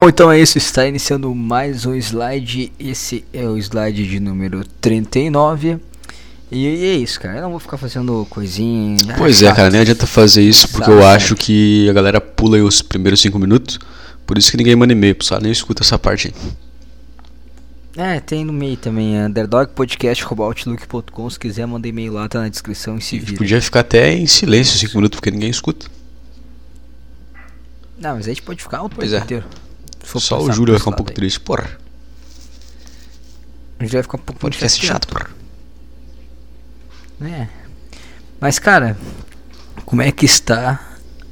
[0.00, 2.72] Bom, então é isso, está iniciando mais um slide.
[2.78, 5.80] Esse é o slide de número 39.
[6.52, 7.38] E, e é isso, cara.
[7.38, 8.96] Eu não vou ficar fazendo coisinha.
[9.16, 12.62] Pois é, cara, nem adianta fazer isso porque eu acho que a galera pula aí
[12.62, 13.80] os primeiros 5 minutos.
[14.24, 15.40] Por isso que ninguém manda e-mail, pessoal.
[15.40, 16.34] Nem escuta essa parte aí.
[17.96, 21.28] É, tem no meio também, underdogpodcast.outlook.com.
[21.28, 23.36] Se quiser, manda e-mail lá, tá na descrição e se vira.
[23.36, 25.88] Podia ficar até em silêncio 5 minutos porque ninguém escuta.
[27.98, 29.24] Não, mas a gente pode ficar o Pois tempo é.
[29.24, 29.44] inteiro.
[30.08, 31.14] For Só o Júlio vai ficar um pouco aí.
[31.14, 31.38] triste.
[31.40, 31.68] Porra,
[33.78, 35.28] A gente vai ficar um pouco podcast chato, porra.
[37.22, 37.46] É.
[38.40, 38.96] Mas, cara,
[39.84, 40.80] como é que está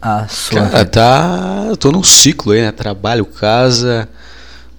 [0.00, 0.84] a sua Cara, vida?
[0.86, 1.66] tá.
[1.68, 2.72] Eu tô num ciclo aí, né?
[2.72, 4.08] Trabalho, casa,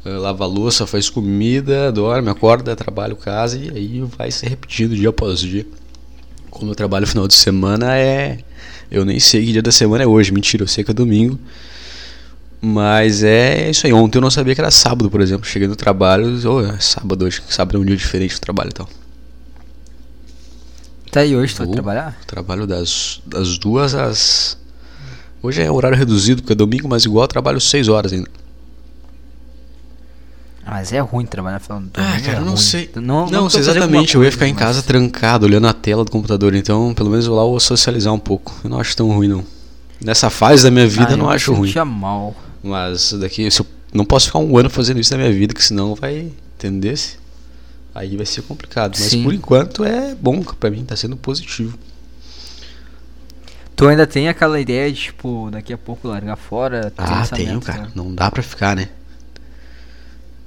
[0.06, 5.10] eh, lava louça, faz comida, dorme, acorda, trabalho, casa e aí vai se repetindo dia
[5.10, 5.66] após dia.
[6.52, 8.40] Como eu trabalho final de semana é.
[8.92, 11.38] Eu nem sei que dia da semana é hoje, mentira, eu sei que é domingo.
[12.60, 13.94] Mas é isso aí.
[13.94, 15.46] Ontem eu não sabia que era sábado, por exemplo.
[15.48, 17.42] Cheguei no trabalho, oh, é sábado hoje.
[17.50, 18.90] Sábado é um dia diferente do trabalho e tal.
[21.12, 22.18] Tá aí hoje, tu vai trabalhar?
[22.26, 24.58] Trabalho das, das duas às.
[25.42, 28.30] Hoje é horário reduzido, porque é domingo, mas igual eu trabalho seis horas ainda.
[30.66, 32.58] Ah, mas é ruim trabalhar final do Ah, cara, é eu não ruim.
[32.58, 32.90] sei.
[32.96, 34.16] Não, Não, não, fazendo exatamente.
[34.16, 36.54] Eu alguma ia ficar em coisa, casa mas- trancado, olhando a tela do computador.
[36.56, 38.54] Então, pelo menos eu lá vou socializar um pouco.
[38.64, 39.46] Eu não acho tão ruim, não.
[40.04, 41.72] Nessa fase da minha vida, Ah, eu não acho ruim.
[41.86, 42.36] mal.
[42.64, 45.64] Mas daqui, se eu não posso ficar um ano fazendo isso na minha vida, que
[45.64, 46.32] senão vai.
[46.56, 47.18] Entendesse?
[47.94, 48.98] Aí vai ser complicado.
[49.00, 49.24] Mas Sim.
[49.24, 51.78] por enquanto é bom pra mim, tá sendo positivo.
[53.76, 56.92] Tu ainda tem aquela ideia de, tipo, daqui a pouco largar fora?
[56.98, 57.84] Ah, tenho, meta, cara.
[57.84, 57.92] né?
[57.94, 58.90] Não dá pra ficar, né?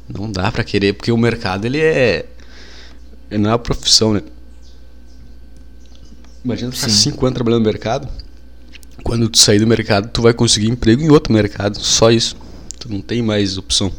[0.08, 2.26] Não dá pra querer, porque o mercado ele é.
[3.30, 4.22] Ele não é uma profissão, né?
[6.44, 7.12] Imagina ficar Sim.
[7.12, 8.08] 5 anos trabalhando no mercado.
[9.02, 11.78] Quando tu sair do mercado, tu vai conseguir emprego em outro mercado.
[11.80, 12.36] Só isso.
[12.78, 13.92] Tu não tem mais opção.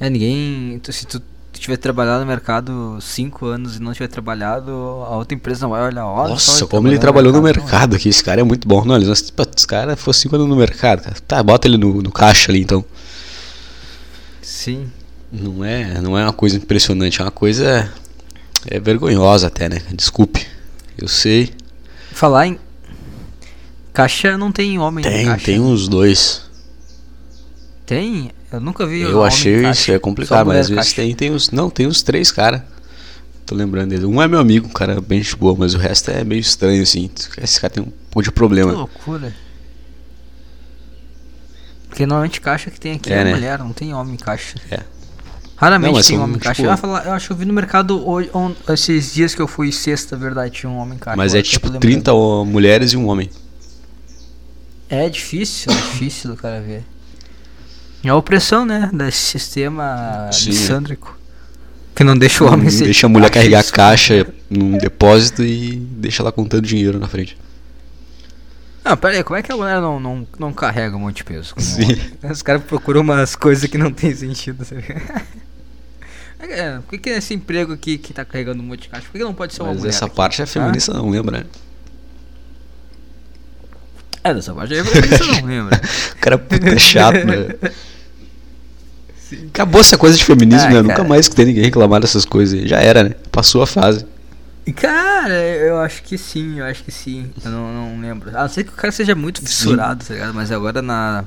[0.00, 0.80] É, ninguém.
[0.90, 5.62] se tu tiver trabalhado no mercado 5 anos e não tiver trabalhado, a outra empresa
[5.62, 6.06] não vai olhar.
[6.06, 8.08] Olha, Nossa, como ele trabalhou no mercado aqui.
[8.08, 8.84] Esse cara é muito bom.
[8.84, 9.32] Não, ele, esse
[9.66, 11.02] cara foi 5 anos no mercado.
[11.02, 11.16] Cara.
[11.26, 12.84] Tá, bota ele no, no caixa ali então.
[14.40, 14.90] Sim.
[15.30, 17.90] Não é, não é uma coisa impressionante, é uma coisa
[18.66, 19.82] é vergonhosa até, né?
[19.92, 20.46] Desculpe.
[20.96, 21.52] Eu sei.
[22.12, 22.58] Falar em.
[23.92, 25.44] Caixa não tem homem Tem, caixa.
[25.44, 26.42] tem uns dois.
[27.84, 28.30] Tem?
[28.50, 31.68] Eu nunca vi Eu achei isso é complicado, mas às vezes tem, tem uns, não,
[31.68, 32.66] tem uns três cara.
[33.44, 34.06] Tô lembrando dele.
[34.06, 36.82] Um é meu amigo, um cara bem de boa, mas o resto é meio estranho
[36.82, 37.10] assim.
[37.42, 38.72] Esse cara tem um pouco de Que problema.
[38.72, 39.34] loucura.
[41.88, 43.34] Porque normalmente caixa que tem aqui é, É, né?
[43.34, 44.58] mulher, não tem homem em caixa.
[44.70, 44.80] É.
[45.56, 46.62] Raramente Não, tem homem em caixa.
[46.62, 49.42] tipo- Eu, falar- eu acho que eu vi no mercado hoje, on- esses dias que
[49.42, 51.16] eu fui sexta, verdade, tinha um homem em caixa.
[51.16, 51.82] Mas é que tipo lembrando.
[51.82, 53.28] 30 ó, mulheres e um homem.
[54.94, 56.84] É difícil, é difícil do cara ver.
[58.04, 58.90] É a opressão, né?
[58.92, 61.18] Desse sistema Sim, missândrico.
[61.94, 62.84] Que não deixa o homem ser.
[62.84, 67.38] deixa a mulher carregar a caixa num depósito e deixa ela contando dinheiro na frente.
[68.84, 71.24] Não, pera aí, como é que a mulher não, não, não carrega um monte de
[71.24, 71.54] peso?
[71.56, 71.86] Sim.
[72.30, 74.84] Os caras procuram umas coisas que não tem sentido, sabe?
[76.44, 79.06] É, por que, que esse emprego aqui que tá carregando um monte de caixa?
[79.06, 79.90] Por que não pode ser uma Mas mulher?
[79.90, 80.16] essa aqui?
[80.16, 81.46] parte é feminista, não lembra,
[84.24, 85.80] É, dessa parte aí você não lembra.
[86.14, 87.70] O cara puta é chato, né?
[89.48, 90.82] Acabou essa coisa de feminismo, Ah, né?
[90.82, 92.58] Nunca mais que tem ninguém reclamar dessas coisas.
[92.60, 92.68] aí.
[92.68, 93.10] Já era, né?
[93.30, 94.04] Passou a fase.
[94.76, 97.30] Cara, eu acho que sim, eu acho que sim.
[97.44, 98.30] Eu não, não lembro.
[98.36, 100.34] A não ser que o cara seja muito fissurado, tá ligado?
[100.34, 101.24] Mas agora na.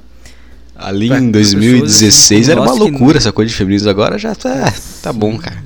[0.76, 3.90] Ali Pra em pessoas 2016 assim era uma que- loucura essa coisa de feminismo.
[3.90, 5.64] Agora já tá, tá bom, cara.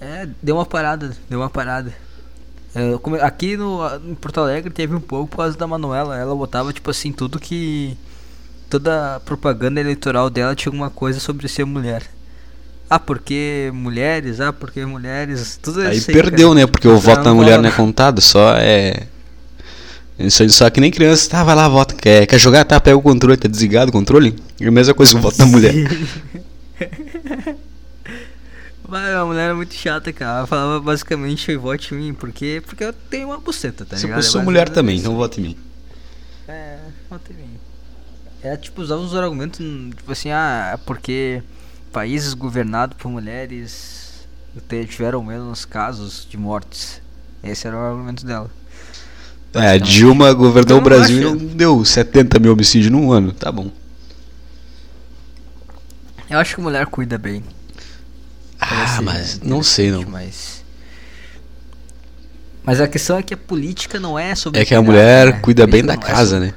[0.00, 1.92] É, deu uma parada, deu uma parada.
[3.02, 6.16] Come- aqui no, em Porto Alegre teve um pouco por causa da Manuela.
[6.16, 7.96] Ela botava, tipo assim, tudo que.
[8.70, 12.02] Toda a propaganda eleitoral dela tinha alguma coisa sobre ser mulher.
[12.88, 15.58] Ah, porque mulheres, ah, porque mulheres.
[15.62, 16.60] Tudo Aí perdeu, cara.
[16.60, 16.66] né?
[16.66, 19.06] Porque o voto da não mulher não é contado, só é.
[20.18, 21.94] Isso aí só que nem criança, tá, vai lá, vota.
[21.94, 22.64] Quer, quer jogar?
[22.64, 24.36] Tá, pega o controle, tá desligado o controle?
[24.60, 25.74] É a mesma coisa que o voto da mulher.
[28.92, 30.40] Mas a mulher é muito chata, cara.
[30.40, 34.18] Ela falava basicamente vote em mim, porque, porque eu tenho uma buceta, tá Se ligado?
[34.18, 35.00] eu É sou mais mulher também, isso.
[35.00, 35.56] então vote em mim.
[36.46, 36.78] É,
[37.08, 37.60] vote em mim.
[38.42, 39.58] É tipo, usava uns argumentos,
[39.96, 41.42] tipo assim, ah, é porque
[41.92, 44.28] países governados por mulheres
[44.88, 47.00] tiveram menos casos de mortes.
[47.42, 48.50] Esse era o argumento dela.
[49.54, 53.12] É, a Então, Dilma governou o não Brasil e não deu 70 mil homicídios num
[53.12, 53.32] ano.
[53.32, 53.70] Tá bom.
[56.28, 57.44] Eu acho que mulher cuida bem.
[58.62, 60.04] Ah, Parece mas não sei não.
[60.08, 60.62] Mas...
[62.62, 64.60] mas a questão é que a política não é sobre.
[64.60, 65.40] É que a cuidar, mulher né?
[65.42, 66.54] cuida bem Política da é casa, sobre- né?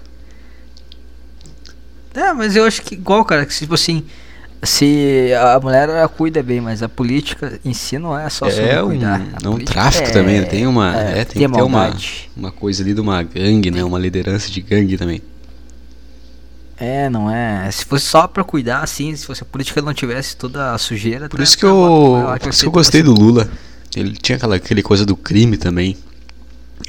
[2.13, 4.05] É, mas eu acho que igual, cara, que tipo assim,
[4.63, 8.69] se a mulher ela cuida bem, mas a política em si não é só sobre
[8.69, 9.21] É um, cuidar.
[9.21, 10.45] A é um tráfico é- também, né?
[10.45, 11.93] tem uma, é, é, tem, ter uma,
[12.37, 13.83] uma coisa ali de uma gangue, né?
[13.83, 15.21] Uma liderança de gangue também.
[16.77, 17.69] É, não é.
[17.71, 21.29] Se fosse só pra cuidar, assim, se fosse a política não tivesse toda a sujeira.
[21.29, 23.49] Por tá- isso que eu, por isso que eu gostei do Lula.
[23.95, 25.95] Ele tinha aquela aquele coisa do crime também.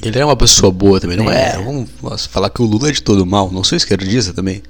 [0.03, 1.51] Ele é uma pessoa boa também, não é?
[1.51, 1.57] É.
[1.63, 3.51] Vamos nossa, falar que o Lula é de todo mal.
[3.53, 4.61] Não sou esquerdista também.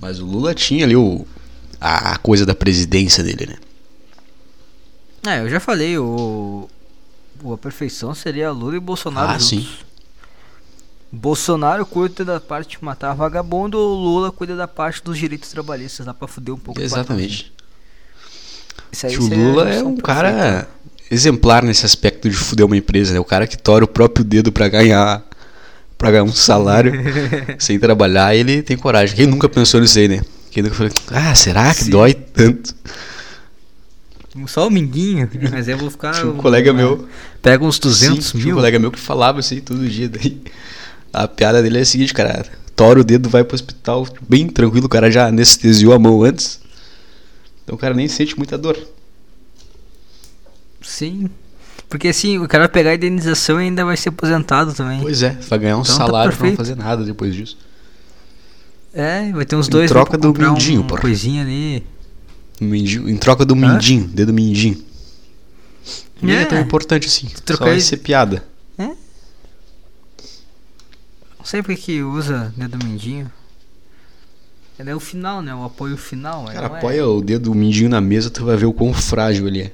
[0.00, 1.26] Mas o Lula tinha ali o,
[1.80, 3.56] a, a coisa da presidência dele, né?
[5.34, 6.68] É, eu já falei, o,
[7.42, 9.48] o a perfeição seria Lula e Bolsonaro Ah, juntos.
[9.48, 9.68] sim.
[11.12, 16.12] Bolsonaro cuida da parte de matar vagabundo, Lula cuida da parte dos direitos trabalhistas, dá
[16.12, 16.80] pra fuder um pouco.
[16.80, 17.52] o Exatamente.
[18.92, 20.02] Isso aí o a Lula é junção um perfeita.
[20.02, 20.68] cara
[21.10, 23.20] exemplar nesse aspecto de fuder uma empresa, né?
[23.20, 25.22] O cara que tora o próprio dedo pra ganhar
[25.96, 26.92] para ganhar um salário
[27.58, 29.16] sem trabalhar, ele tem coragem.
[29.16, 30.20] Quem nunca pensou nisso aí, né?
[30.50, 31.90] Quem nunca falou, ah, será que Sim.
[31.90, 32.74] dói tanto?
[34.46, 36.12] Só o minguinho, mas eu vou ficar.
[36.12, 37.08] Tinha um colega meu.
[37.40, 38.56] Pega uns 200 Sim, Tinha um mil.
[38.56, 40.10] colega meu que falava assim todo dia.
[40.10, 40.42] Daí
[41.24, 42.44] a piada dele é a seguinte, cara.
[42.74, 46.60] Tora o dedo, vai pro hospital, bem tranquilo, o cara já anestesiou a mão antes.
[47.64, 48.76] Então o cara nem sente muita dor.
[50.82, 51.28] Sim.
[51.88, 55.00] Porque assim, o cara vai pegar a indenização e ainda vai ser aposentado também.
[55.00, 57.56] Pois é, vai ganhar um Então tá salário pra não fazer nada depois disso.
[58.92, 61.00] É, vai ter uns Em dois troca pra do mindinho, um porra.
[61.02, 61.82] coisinha ali.
[62.60, 63.56] Mindinho- em troca do Hã?
[63.72, 64.82] mindinho, dedo mindinho.
[66.20, 66.42] Nem é.
[66.42, 66.44] É.
[66.46, 67.28] tão importante assim.
[67.44, 68.42] trocar Só vai ser piada.
[71.46, 73.30] Não sei porque que usa dedo mindinho.
[74.80, 75.54] É o final, né?
[75.54, 76.42] O apoio final.
[76.42, 79.46] mas Cara, é- apoia o dedo mindinho na mesa, tu vai ver o quão frágil
[79.46, 79.72] ele é.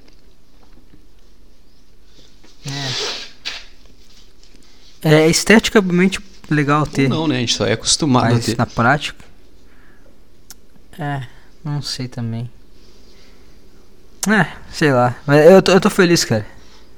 [5.02, 5.24] É.
[5.24, 6.20] É esteticamente
[6.50, 7.04] legal ter.
[7.04, 7.36] Ou não, né?
[7.36, 8.58] A gente só é acostumado a mas ter.
[8.58, 9.24] na prática.
[10.98, 11.22] É,
[11.64, 12.50] não sei também.
[14.28, 15.16] É, sei lá.
[15.26, 16.46] Mas eu tô, eu tô feliz, cara.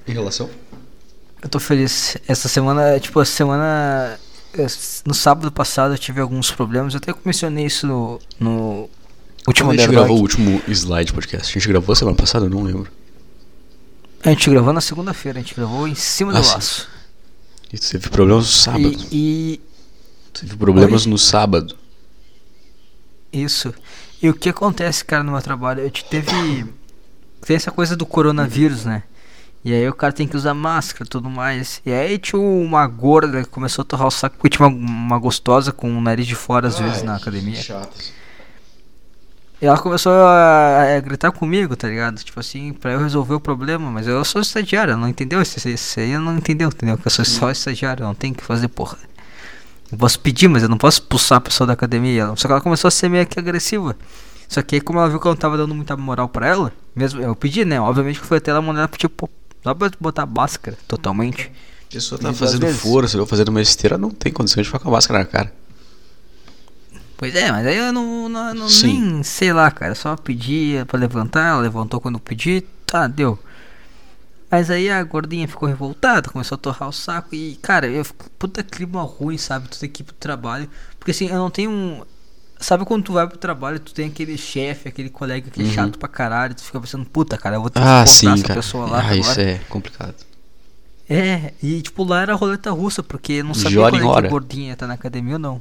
[0.09, 0.51] Em relação?
[1.41, 2.17] Eu tô feliz.
[2.27, 4.19] Essa semana, tipo, a semana.
[4.59, 4.67] Eh,
[5.07, 6.95] No sábado passado eu tive alguns problemas.
[6.95, 8.89] Eu até mencionei isso no, no
[9.47, 9.95] último Quando a gente Underdog.
[9.97, 11.51] gravou o último slide podcast?
[11.51, 12.47] A gente gravou semana passada?
[12.47, 12.91] Eu não lembro.
[14.25, 16.53] A gente gravou na segunda-feira, a gente gravou em cima Ah, do sim.
[16.55, 16.89] laço.
[17.73, 19.07] E teve problemas no sábado.
[19.13, 19.61] E,
[20.33, 21.11] Teve problemas Oi?
[21.13, 21.77] no sábado.
[23.33, 23.73] e isso.
[24.23, 25.81] E o que acontece, cara, no meu trabalho?
[25.81, 26.33] Eu te teve.
[27.47, 29.03] Tem essa coisa do coronavírus, né?
[29.65, 31.81] E aí o cara tem que usar máscara e tudo mais.
[31.87, 35.19] E aí tinha uma gorda que começou a torrar o saco porque tinha uma, uma
[35.19, 37.59] gostosa com o nariz de fora às vezes na academia.
[39.63, 42.23] E ela começou a, a gritar comigo, tá ligado?
[42.23, 45.67] Tipo assim, pra eu resolver o problema, mas eu sou estagiário, ela não entendeu isso,
[45.67, 46.99] isso aí não entendeu, entendeu?
[46.99, 48.99] Que eu sou só estagiário, não tenho que fazer porra.
[49.91, 52.27] Eu posso pedir, mas eu não posso expulsar a pessoa da academia.
[52.37, 53.97] Só que ela começou a ser meio que agressiva.
[54.49, 56.73] Só que aí, como ela viu que eu não tava dando muita moral pra ela,
[56.95, 57.81] mesmo eu pedi, né?
[57.81, 59.31] Obviamente que foi até ela mandar ela pedir, pô,
[59.65, 61.51] dá pra botar máscara totalmente.
[61.89, 64.79] A pessoa tá Isso, fazendo força, ou fazendo uma esteira, não tem condição de ficar
[64.79, 65.53] com a máscara na cara.
[67.17, 69.93] Pois é, mas aí eu não, não, não nem sei lá, cara.
[69.93, 73.39] eu Só pedia pra levantar, ela levantou quando eu pedi, tá, deu.
[74.51, 78.31] Mas aí a gordinha ficou revoltada, começou a torrar o saco e, cara, eu fico
[78.39, 79.69] puta clima ruim, sabe?
[79.69, 80.69] Que ir pro trabalho.
[80.99, 82.03] Porque assim, eu não tenho um.
[82.65, 85.71] Sabe quando tu vai pro trabalho, tu tem aquele chefe, aquele colega que é Uhum.
[85.71, 88.35] chato pra caralho, tu fica pensando, puta, cara, eu vou ter Ah, que sim, encontrar
[88.39, 88.61] essa cara.
[88.61, 89.17] pessoa lá Ah, agora.
[89.19, 90.15] isso é complicado.
[91.07, 94.75] É, e tipo, lá era roleta russa, porque não sabia hora quando é a gordinha
[94.77, 95.61] tá na academia ou não.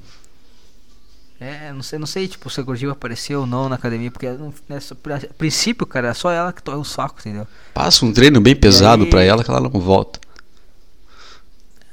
[1.41, 4.29] É, não sei, não sei, tipo, se a gordinha apareceu ou não na academia, porque
[4.29, 7.45] não- né, só- a princípio, cara, é só ela que torre o saco, entendeu?
[7.73, 10.21] Passa um treino bem pesado aí- pra ela que ela não volta.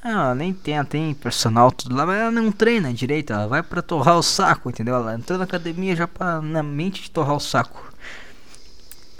[0.02, 3.62] Ah, ela nem tem, tem personal tudo lá, mas ela não treina direito, ela vai
[3.62, 4.94] pra torrar o saco, entendeu?
[4.94, 7.92] Ela entrou na academia já pra, na mente de torrar o saco.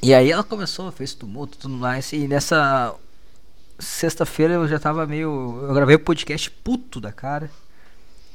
[0.02, 2.94] E aí ela começou, fez tumulto tudo mais, e nessa
[3.78, 5.64] sexta-feira eu já tava meio.
[5.68, 7.50] Eu gravei o podcast puto da cara,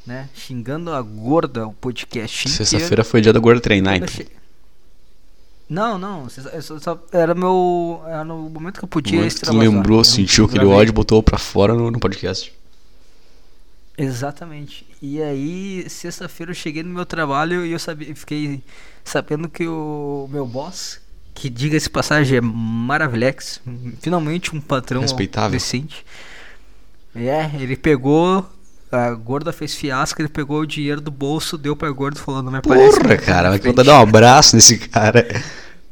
[0.05, 0.29] né?
[0.35, 2.47] Xingando a gorda o podcast.
[2.49, 4.07] Sexta-feira foi dia da gorda treinar, então.
[4.07, 4.27] achei-
[5.67, 8.01] Não, não, só- só- era meu.
[8.05, 9.69] Era no momento que eu podia momento que tu extravasar.
[9.73, 12.53] lembrou, sentiu aquele ódio, botou pra fora no, no podcast.
[13.97, 14.85] Exatamente.
[15.01, 18.61] E aí, sexta-feira eu cheguei no meu trabalho e eu sabia, fiquei
[19.03, 20.99] sabendo que o meu boss,
[21.33, 23.61] que diga-se passagem é Maravilex,
[24.01, 25.51] finalmente um patrão Respeitável.
[25.51, 26.05] decente.
[27.15, 28.45] É, ele pegou,
[28.95, 32.41] a gorda fez fiasco, ele pegou o dinheiro do bolso, deu pra gorda e falou,
[32.41, 32.99] não me aparece.
[32.99, 35.25] Porra, cara, vai frente." contar dar um abraço nesse cara.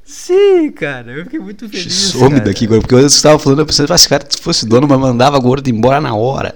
[0.06, 1.94] Sim, cara, eu fiquei muito feliz.
[1.94, 2.46] Some cara.
[2.46, 5.00] daqui agora, porque eu estava falando, eu pensei, "Ah, esse cara, se fosse dono, mas
[5.00, 6.56] mandava a gorda embora na hora.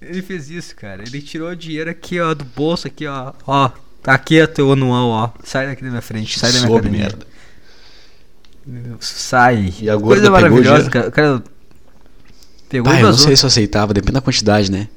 [0.00, 1.02] Ele fez isso, cara.
[1.02, 3.32] Ele tirou o dinheiro aqui, ó, do bolso aqui, ó.
[3.46, 3.70] Ó,
[4.02, 5.30] tá aqui é teu anual, ó.
[5.44, 7.08] Sai daqui da minha frente, sai da minha Soube academia.
[7.08, 7.26] merda.
[9.00, 9.74] Sai.
[9.80, 11.10] E Coisa não pegou o maravilhosa, cara.
[11.10, 11.42] cara
[12.70, 14.88] pegou Pai, e eu não sei se eu aceitava, depende da quantidade, né?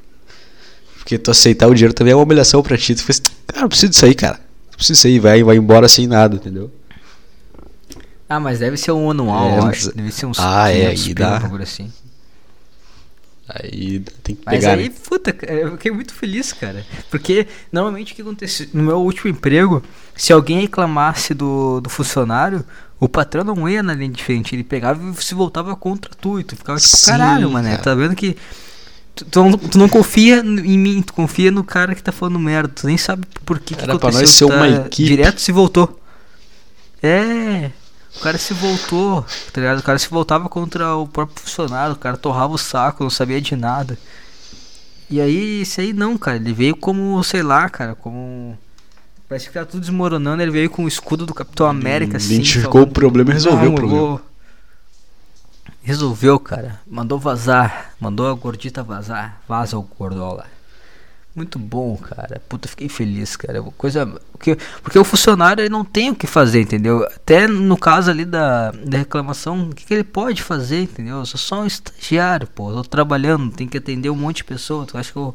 [1.00, 2.96] Porque tu aceitar o dinheiro também é uma humilhação pra ti.
[2.96, 4.36] Tu faz, cara, não preciso disso aí, cara.
[4.72, 6.72] Não preciso disso aí, vai, vai embora sem nada, entendeu?
[8.30, 9.96] Ah, mas deve ser um anual, É, eu mas- acho.
[9.96, 11.50] Deve ser uns Ah, é, 500 aí dá.
[11.52, 11.92] um assim.
[13.48, 14.96] Aí tem que Mas pegar, aí, né?
[15.08, 16.86] puta, eu fiquei muito feliz, cara.
[17.12, 19.84] Porque normalmente o que acontece no meu último emprego,
[20.16, 22.64] se alguém reclamasse do, do funcionário,
[23.04, 26.40] o patrão não ia na linha de frente, ele pegava e se voltava contra tu.
[26.40, 27.84] E tu ficava tipo, Sim, caralho, mané, cara.
[27.84, 28.38] tá vendo que.
[29.16, 32.40] Tu, tu não, tu não confia em mim, tu confia no cara que tá falando
[32.40, 32.70] merda.
[32.74, 34.48] Tu nem sabe por que, que Era pra aconteceu.
[34.48, 35.10] nós ser tu uma tá- equipe.
[35.10, 36.00] Direto se voltou.
[37.02, 37.72] É.
[38.16, 39.80] O cara se voltou, tá ligado?
[39.80, 43.42] O cara se voltava contra o próprio funcionário, o cara torrava o saco, não sabia
[43.42, 43.98] de nada.
[45.10, 46.38] E aí, esse aí não, cara.
[46.38, 48.58] Ele veio como, sei lá, cara, como.
[49.34, 50.44] Parece que tá tudo desmoronando.
[50.44, 52.36] Ele veio com o escudo do Capitão América, assim.
[52.36, 54.22] Identificou falando, o problema e resolveu "Não, o problema." vou-"
[55.82, 56.80] Resolveu, cara.
[56.86, 57.96] Mandou vazar.
[58.00, 59.42] Mandou a gordita vazar.
[59.48, 60.46] Vaza o gordola.
[61.36, 62.40] Muito bom, cara.
[62.48, 63.60] Puta, fiquei feliz, cara.
[63.76, 64.06] Coisa.
[64.32, 67.04] Porque, porque o funcionário ele não tem o que fazer, entendeu?
[67.04, 71.18] Até no caso ali da, da reclamação, o que, que ele pode fazer, entendeu?
[71.18, 72.70] Eu sou só um estagiário, pô.
[72.70, 74.86] Eu tô trabalhando, tem que atender um monte de pessoa.
[74.86, 75.34] Tu acha que eu.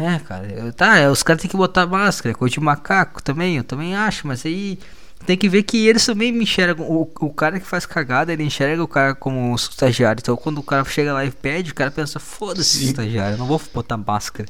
[0.00, 0.46] É, cara.
[0.52, 3.94] eu- tá, é, os caras têm que botar máscara, coisa de macaco também, eu também
[3.94, 4.78] acho, mas aí.
[5.26, 6.86] Tem que ver que eles também me enxergam.
[6.90, 10.18] O, o cara que faz cagada, ele enxerga o cara como um estagiário.
[10.18, 13.44] Então quando o cara chega lá e pede, o cara pensa, foda-se estagiário, eu não
[13.46, 14.48] vou botar máscara.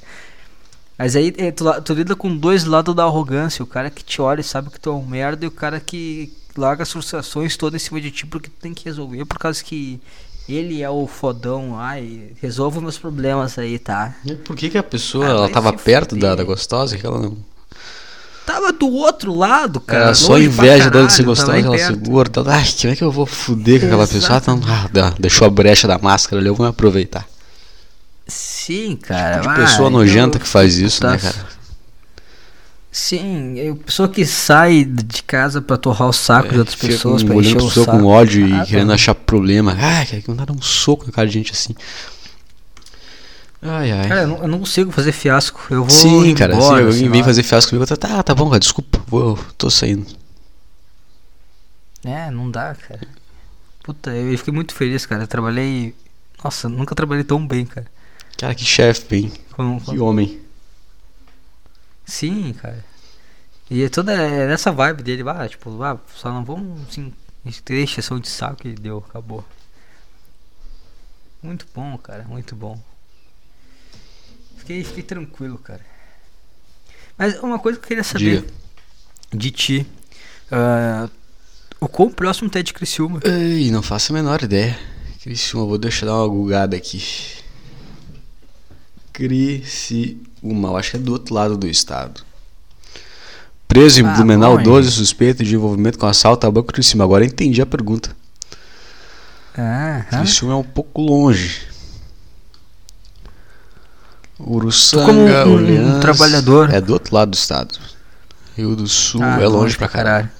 [0.97, 3.63] Mas aí é, tu, tu lida com dois lados da arrogância.
[3.63, 5.81] O cara que te olha e sabe que tu é um merda e o cara
[5.81, 9.39] que larga as frustrações todas em cima de ti porque tu tem que resolver por
[9.39, 10.01] causa que
[10.55, 11.79] ele é o fodão.
[11.79, 14.15] Ai, resolva meus problemas aí, tá?
[14.25, 17.05] E Por que, que a pessoa Ah, ela tava se perto da, da gostosa que
[17.07, 17.37] ela não.
[18.47, 20.05] Tava do outro lado, cara.
[20.07, 21.87] Era só inveja dela de ser gostosa, ela perto.
[21.87, 22.31] segura.
[22.37, 24.37] Ela, Ai, como é que eu vou fuder com aquela pessoa?
[24.39, 24.61] Ah, então,
[25.05, 27.29] ah, deixou a brecha da máscara ali, eu vou me aproveitar.
[28.27, 29.41] Sim, cara.
[29.41, 31.60] Tipo de ah, pessoa eu- nojenta que faz isso, né, cara?
[32.93, 37.23] Sim, é pessoa que sai de casa pra torrar o saco de outras É, pessoas,
[37.23, 37.99] olhando encher o pessoa saco.
[37.99, 38.95] com ódio e Ah, querendo tá.
[38.95, 39.77] achar problema.
[39.79, 41.75] Ai, cara, que dar um soco na cara de gente assim.
[43.63, 44.09] Ai, ai.
[44.09, 45.65] Cara, eu não, eu não consigo fazer fiasco.
[45.71, 45.91] Eu vou.
[45.91, 48.47] Sim, cara, se embora, alguém sei vem fazer fiasco comigo, eu tô, tá, tá bom,
[48.49, 50.07] cara, desculpa, vou, tô saindo.
[52.03, 53.01] É, não dá, cara.
[53.85, 55.23] Puta, eu fiquei muito feliz, cara.
[55.25, 55.95] Eu trabalhei.
[56.43, 57.87] Nossa, eu nunca trabalhei tão bem, cara.
[58.39, 59.33] Cara, que chefe, bem.
[59.53, 60.41] Com- Que homem.
[62.11, 62.85] Sim, cara.
[63.71, 67.13] E é toda é nessa vibe dele, ah, tipo, ah, só não vamos assim,
[67.65, 69.45] ter exceção de saco e deu, acabou.
[71.41, 72.83] Muito bom, cara, muito bom.
[74.59, 75.87] Fiquei, fiquei tranquilo, cara.
[77.17, 78.53] Mas uma coisa que eu queria saber Diga.
[79.33, 79.87] de ti.
[80.51, 81.09] ah,
[81.81, 83.21] o quão próximo é de Criciúma?
[83.25, 84.77] Ei, não faço a menor ideia.
[85.23, 87.01] Criciúma, vou deixar dar uma gugada aqui.
[89.13, 92.23] Criciúma, eu acho que é do outro lado do estado.
[93.69, 97.05] Preso em Ah, Blumenau, bom, 12 suspeito de envolvimento com assalto a banco Criciúma.
[97.05, 98.11] Agora entendi a pergunta.
[99.57, 100.05] Ah.
[100.11, 101.63] Criciúma é um pouco longe.
[104.39, 106.73] Uruçanga, como um- um Orleans, trabalhador.
[106.73, 107.79] É do outro lado do estado.
[108.57, 110.31] Rio do Sul Ah, é longe pra caralho.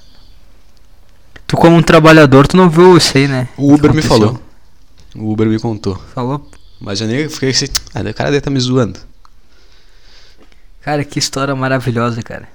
[1.47, 3.49] Tu como um trabalhador, tu não viu isso aí, né?
[3.57, 4.41] O Uber me falou.
[5.15, 6.01] O Uber me contou.
[6.15, 6.49] Falou?
[6.81, 7.67] Mas eu nem fiquei assim.
[7.95, 8.99] Ah, o cara deve tá me zoando.
[10.81, 12.49] Cara, que história maravilhosa, cara.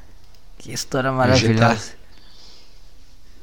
[0.57, 1.93] Que história maravilhosa.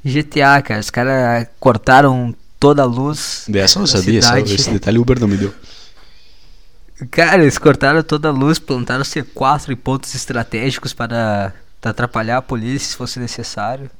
[0.05, 0.81] GTA, cara.
[0.81, 3.45] Os caras cortaram toda a luz.
[3.49, 4.55] Dessa eu sabia, só cidade.
[4.55, 5.55] esse detalhe o Uber não me deu.
[7.11, 12.91] Cara, eles cortaram toda a luz, plantaram C4 em pontos estratégicos para atrapalhar a polícia
[12.91, 13.91] se fosse necessário.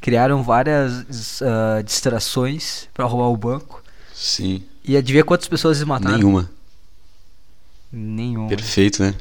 [0.00, 3.82] Criaram várias ah, distrações para roubar o banco.
[4.14, 6.16] Sim, E adivinha quantas pessoas eles mataram?
[6.16, 6.50] nenhuma.
[7.92, 8.48] Nenhuma.
[8.48, 9.14] Perfeito, né?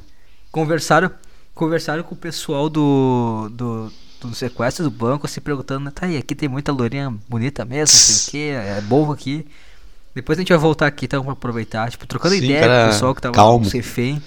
[0.56, 1.12] Conversaram,
[1.54, 6.34] conversaram com o pessoal do, do, do sequestro do banco, se perguntando, tá aí, aqui
[6.34, 9.46] tem muita lourinha bonita mesmo, não sei o que, é bom aqui.
[10.16, 12.88] Depois a gente vai voltar aqui então pra aproveitar, tipo, trocando Sim, ideia cara, com
[12.88, 13.68] o pessoal que tava calmo.
[13.68, 14.24] refém.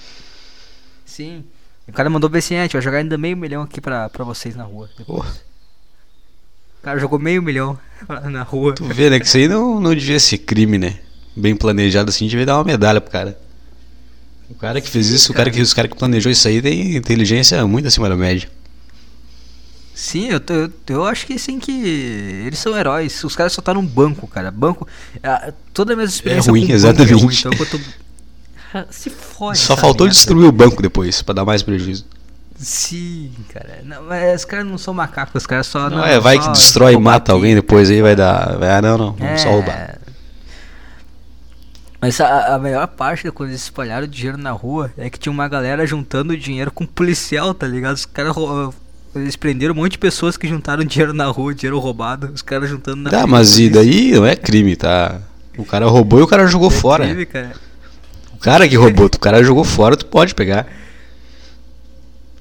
[1.06, 1.46] Sim.
[1.88, 4.10] O cara mandou bem assim, "Ah, a gente vai jogar ainda meio milhão aqui pra,
[4.10, 4.90] pra vocês na rua.
[4.98, 5.34] depois." Porra.
[6.80, 7.78] O cara jogou meio milhão
[8.30, 8.74] na rua.
[8.74, 9.18] Tu vê, né?
[9.18, 11.00] Que isso aí não, não devia ser crime, né?
[11.34, 13.47] Bem planejado assim, devia dar uma medalha pro cara.
[14.50, 16.96] O cara que fez isso, o cara que, os cara que planejou isso aí tem
[16.96, 18.48] inteligência muito acima da média.
[19.94, 21.72] Sim, eu, eu, eu acho que sim que
[22.46, 23.22] eles são heróis.
[23.24, 24.50] Os caras só tá num banco, cara.
[24.50, 24.86] Banco.
[25.74, 27.14] toda a minha experiência ruim, com banco é exatamente.
[27.14, 27.34] ruim.
[27.34, 27.80] Então, quanto,
[28.90, 29.58] Se fode.
[29.58, 30.14] Só faltou merda.
[30.14, 32.04] destruir o banco depois, pra dar mais prejuízo.
[32.56, 33.80] Sim, cara.
[33.84, 35.88] Não, mas os caras não são macacos, os caras só.
[35.88, 37.36] Não, é, vai só que destrói e mata aqui.
[37.36, 38.56] alguém depois aí vai dar.
[38.56, 39.36] Vai, ah, não, não, vamos É.
[39.38, 39.97] só roubar.
[42.00, 45.18] Mas a, a melhor parte de quando eles espalharam o dinheiro na rua é que
[45.18, 47.96] tinha uma galera juntando dinheiro com policial, tá ligado?
[47.96, 48.34] Os caras.
[49.16, 52.30] Eles prenderam um monte de pessoas que juntaram dinheiro na rua, dinheiro roubado.
[52.32, 55.20] Os caras juntando na Tá, mas da e daí não é crime, tá?
[55.56, 57.04] O cara roubou e o cara jogou É fora.
[57.06, 57.52] crime, cara.
[58.34, 60.66] O cara que roubou, o cara jogou fora, tu pode pegar.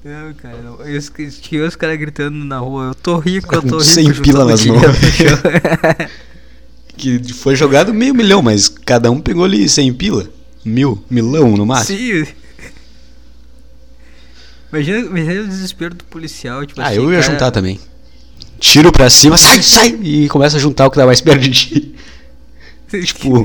[0.04, 0.88] Não, cara, não.
[0.88, 1.10] E os-
[1.42, 3.84] tinha os caras gritando na rua, eu tô rico, eu tô rico.
[3.84, 4.80] 100 pila nas mãos.
[6.98, 10.28] Que foi jogado meio milhão, mas cada um pegou ali 100 pila.
[10.64, 11.96] Mil, milão no máximo.
[11.98, 12.26] Sim.
[14.72, 17.80] Imagina, imagina o desespero do policial, tipo Ah, assim, eu ia cara- juntar também.
[18.60, 19.98] Tiro pra cima, sai, sai!
[20.02, 21.94] E começa a juntar o que tá mais perto de ti.
[23.04, 23.44] Tipo,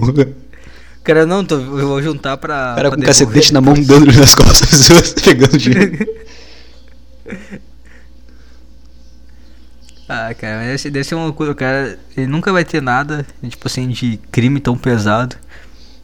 [1.03, 2.73] Cara, não, tô, eu vou juntar pra.
[2.77, 6.07] cara pra com cacetete na mão, dando nas costas pegando dinheiro.
[10.07, 11.51] Ah, cara, mas deve, deve ser uma loucura.
[11.51, 15.35] O cara, ele nunca vai ter nada, tipo assim, de crime tão pesado.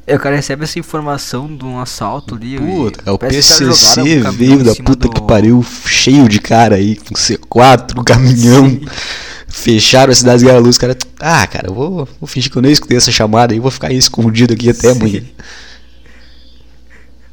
[0.08, 2.58] Aí o cara recebe essa informação de um assalto ali.
[2.58, 6.96] Puta, e o PCC um veio da puta do- que pariu, cheio de cara aí,
[6.96, 8.70] com C4, caminhão.
[8.70, 8.82] Sim.
[9.48, 10.98] Fecharam a cidade de luz, cara.
[11.20, 13.88] Ah, cara, eu vou, vou fingir que eu nem escutei essa chamada aí, vou ficar
[13.88, 15.00] aí escondido aqui até Sim.
[15.00, 15.22] amanhã.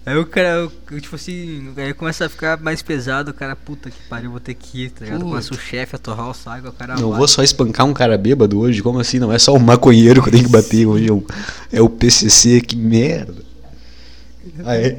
[0.07, 3.91] Aí o cara, eu, tipo assim, aí começa a ficar mais pesado, o cara, puta
[3.91, 5.19] que pariu, vou ter que ir, tá ligado?
[5.19, 5.31] Puta.
[5.31, 8.17] Começa o chefe a torrar o saco, o cara Não vou só espancar um cara
[8.17, 9.19] bêbado hoje, como assim?
[9.19, 11.27] Não é só um maconheiro que eu tenho que bater hoje, é o,
[11.73, 13.35] é o PCC, que merda.
[14.65, 14.97] É?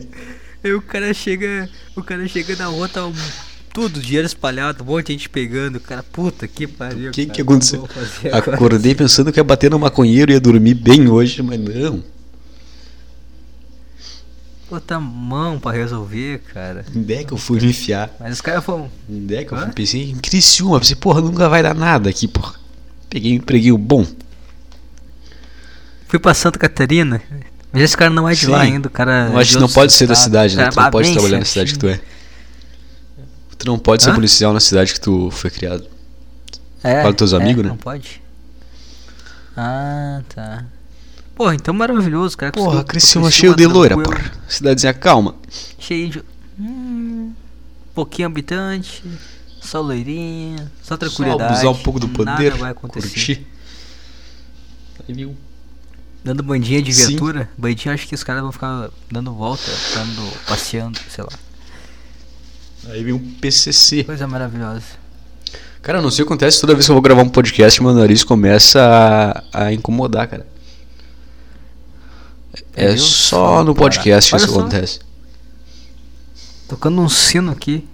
[0.62, 3.14] Aí o cara chega, o cara chega na rua, tá um,
[3.74, 7.12] tudo, dinheiro espalhado, um monte de gente pegando, o cara, puta que pariu.
[7.12, 7.84] O que cara, que aconteceu?
[7.84, 8.56] o agora?
[8.58, 12.04] Acordei pensando que ia bater no maconheiro e ia dormir bem hoje, mas não.
[14.70, 16.86] Outra mão pra resolver, cara.
[16.94, 18.10] Onde é que eu fui me enfiar?
[18.20, 18.92] Mas os caras foram.
[19.10, 19.64] Onde é que eu Hã?
[19.64, 19.72] fui?
[19.72, 22.56] Pensei em Criciúma, pensei, porra, nunca vai dar nada aqui, porra.
[23.10, 24.06] Peguei um empreguinho bom.
[26.08, 27.22] Fui pra Santa Catarina.
[27.72, 28.52] Mas esse cara não é de Sim.
[28.52, 29.28] lá ainda, o cara.
[29.28, 30.64] Acho é de que não pode ser da cidade, né?
[30.64, 32.00] Cara, Tu não pode trabalhar na cidade que tu é.
[33.58, 34.16] Tu não pode ser Hã?
[34.16, 35.86] policial na cidade que tu foi criado.
[36.84, 37.70] É, Fala dos teus é, amigos, né?
[37.70, 38.22] Não pode.
[39.56, 40.66] Ah, tá.
[41.38, 42.52] Porra, então maravilhoso, cara.
[42.52, 44.32] Porra, Criciúma cheio de loira, porra.
[44.48, 45.36] Cidadezinha calma.
[45.78, 46.24] Cheio de.
[46.60, 47.32] Hum,
[47.94, 49.04] pouquinho habitante,
[49.62, 51.44] só loirinha, só Só tranquilidade.
[51.54, 53.08] abusar um pouco do nada poder, vai acontecer.
[53.08, 53.48] curtir.
[55.08, 55.38] Aí viu.
[56.24, 57.10] Dando bandinha de Sim.
[57.10, 57.48] viatura.
[57.56, 61.30] Bandinha, acho que os caras vão ficar dando volta, ficando passeando, sei lá.
[62.90, 64.04] Aí vem um PCC.
[64.04, 64.82] Coisa maravilhosa.
[65.84, 67.94] Cara, não sei o que acontece toda vez que eu vou gravar um podcast, meu
[67.94, 70.46] nariz começa a, a incomodar, cara.
[72.78, 74.60] É, só no podcast que isso só.
[74.60, 75.00] acontece.
[76.68, 77.88] Tocando um sino aqui.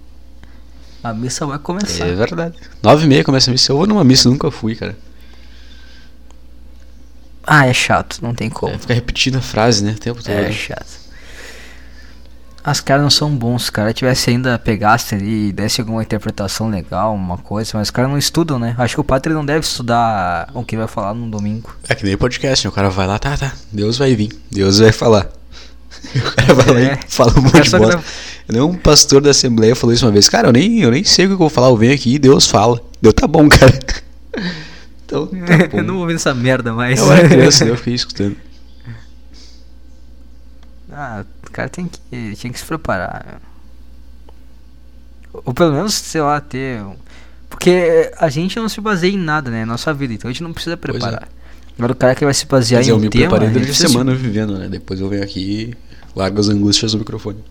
[1.02, 2.06] A missa vai começar.
[2.06, 2.56] É verdade.
[2.82, 3.72] Nove e meia começa a missa.
[3.72, 4.96] Eu vou numa missa, nunca fui, cara.
[7.46, 8.74] Ah, é chato, não tem como.
[8.74, 9.92] É, fica repetindo a frase, né?
[9.92, 10.32] O tempo todo.
[10.32, 11.03] É chato.
[12.66, 17.14] As caras não são bons, cara tivesse ainda pegasse ali e desse alguma interpretação legal,
[17.14, 18.74] uma coisa, mas os caras não estudam, né?
[18.78, 21.76] Acho que o padre não deve estudar o que vai falar no domingo.
[21.86, 22.70] É que nem podcast, né?
[22.70, 23.52] O cara vai lá, tá, tá.
[23.70, 24.30] Deus vai vir.
[24.50, 25.28] Deus vai falar.
[26.14, 26.98] O cara vai lá É.
[27.06, 28.04] e fala um monte de bosta.
[28.48, 30.28] Nem um pastor da Assembleia falou isso uma vez.
[30.28, 31.68] Cara, eu nem, eu nem sei o que eu vou falar.
[31.68, 32.78] Eu venho aqui e Deus fala.
[33.00, 33.72] Deu, tá bom, cara.
[35.06, 35.36] Então, tá
[35.70, 35.78] bom.
[35.78, 36.98] eu não vou ver essa merda mais.
[36.98, 37.70] Eu era criança, né?
[37.70, 38.36] eu fiquei escutando.
[40.90, 41.24] Ah,
[41.54, 43.24] cara tem que, tinha que se preparar.
[43.26, 43.34] né?
[45.32, 46.82] Ou pelo menos, sei lá, ter.
[47.48, 49.64] Porque a gente não se baseia em nada, né?
[49.64, 50.76] Nossa vida, então a gente não precisa é.
[50.76, 51.28] preparar.
[51.76, 53.28] Agora o cara que vai se basear dizer, em eu um me tema.
[53.28, 54.68] preparei durante a precisa se- semana vivendo, né?
[54.68, 55.40] Depois eu venho aqui
[55.70, 57.42] e largo as angústias no microfone.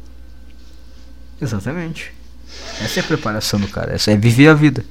[1.42, 2.14] Exatamente.
[2.82, 4.84] Essa é a preparação do cara, essa é viver a vida.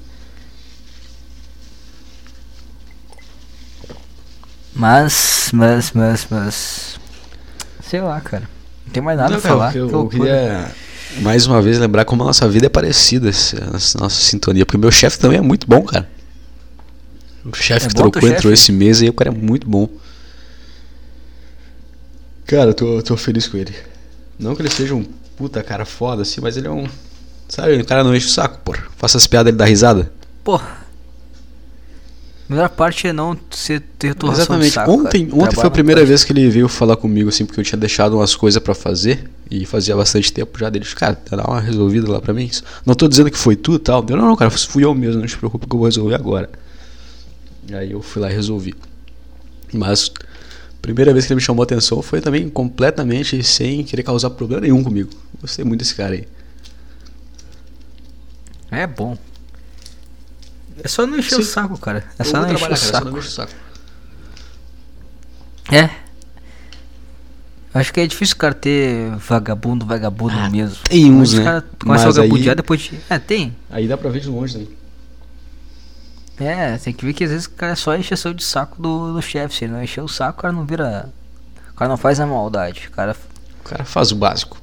[4.75, 7.01] Mas, mas, mas, mas.
[7.83, 8.48] Sei lá, cara.
[8.92, 9.76] Não tem mais nada Não, pra cara, falar.
[9.76, 10.70] eu, que eu queria
[11.22, 14.66] mais uma vez lembrar como a nossa vida é parecida, essa- essa nossa sintonia.
[14.66, 16.07] Porque meu chefe também é muito bom, cara.
[17.44, 18.52] O chefe É que trocou entrou chefe?
[18.52, 19.88] esse mês aí, o cara é muito bom.
[22.46, 23.74] Cara, eu tô, tô feliz com ele.
[24.38, 25.05] Não que ele seja um
[25.37, 26.87] puta cara foda assim, mas ele é um.
[27.48, 28.74] Sabe, o cara não enche o saco, pô.
[28.98, 30.12] Faça as piadas, ele dá risada.
[30.44, 30.81] Porra.
[32.48, 34.72] A melhor parte é não ser, ter torração de Exatamente.
[34.72, 35.42] saco, ontem cara.
[35.42, 38.16] ontem foi a primeira vez que ele veio falar comigo, assim, porque eu tinha deixado
[38.16, 40.85] umas coisas pra fazer e fazia bastante tempo já dele.
[40.96, 42.50] Cara, dá uma resolvida lá pra mim.
[42.85, 44.05] Não tô dizendo que foi tu e tal.
[44.09, 46.50] Eu, não, não, cara, fui eu mesmo, não te preocupe que eu vou resolver agora.
[47.68, 48.74] E aí eu fui lá e resolvi.
[49.72, 50.11] Mas
[50.83, 54.62] Primeira vez que ele me chamou a atenção foi também completamente sem querer causar problema
[54.62, 55.11] nenhum comigo.
[55.40, 56.26] Gostei muito desse cara aí.
[58.68, 59.16] É bom.
[60.82, 61.40] É só não encher Sim.
[61.42, 62.04] o saco, cara.
[62.18, 63.04] É Eu só não encher o saco.
[63.10, 63.52] não o saco.
[65.70, 65.88] É.
[67.74, 70.76] Acho que é difícil o cara ter vagabundo, vagabundo Ah, mesmo.
[70.84, 71.44] tem uns, né?
[71.44, 73.00] cara começa a Mas vagabundear aí- depois de.
[73.08, 73.56] É, tem.
[73.70, 74.68] Aí dá pra ver de longe também.
[76.38, 79.12] É, tem que ver que às vezes o cara é só encheção de saco do,
[79.14, 79.54] do chefe.
[79.54, 81.08] Se ele não encher o saco, o cara não vira.
[81.70, 82.88] O cara não faz a maldade.
[82.88, 83.16] O cara.
[83.64, 84.58] O cara faz o básico.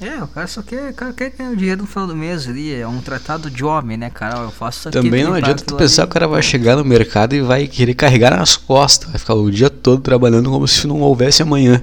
[0.00, 2.74] É, o cara só quer, cara quer ganhar o dinheiro no final do mês ali.
[2.74, 4.38] É um tratado de homem, né, cara?
[4.38, 5.02] Eu faço isso aqui.
[5.02, 7.92] Também não adianta tu pensar que o cara vai chegar no mercado e vai querer
[7.92, 9.10] carregar nas costas.
[9.10, 11.82] Vai ficar o dia todo trabalhando como se não houvesse amanhã.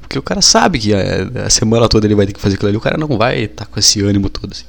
[0.00, 2.70] Porque o cara sabe que a, a semana toda ele vai ter que fazer aquilo
[2.70, 2.76] ali.
[2.76, 4.64] O cara não vai estar com esse ânimo todo assim.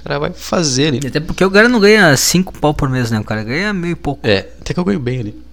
[0.00, 1.06] O cara vai fazer ali.
[1.08, 3.18] Até porque o cara não ganha 5 pau por mês, né?
[3.18, 4.24] O cara ganha meio e pouco.
[4.24, 5.45] É, até que eu ganho bem ali.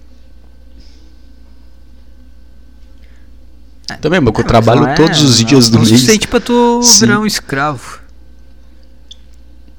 [4.00, 5.88] Também, mas eu É, mas trabalho não é- todos os não dias é do mês.
[5.90, 7.06] suficiente pra tu Sim.
[7.06, 8.00] virar um escravo.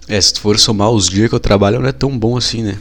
[0.08, 2.62] É, se tu for somar os dias que eu trabalho, não é tão bom assim,
[2.62, 2.78] né?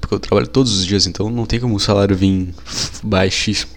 [0.00, 2.54] Porque eu trabalho todos os dias, então não tem como o salário vir
[3.02, 3.72] baixíssimo.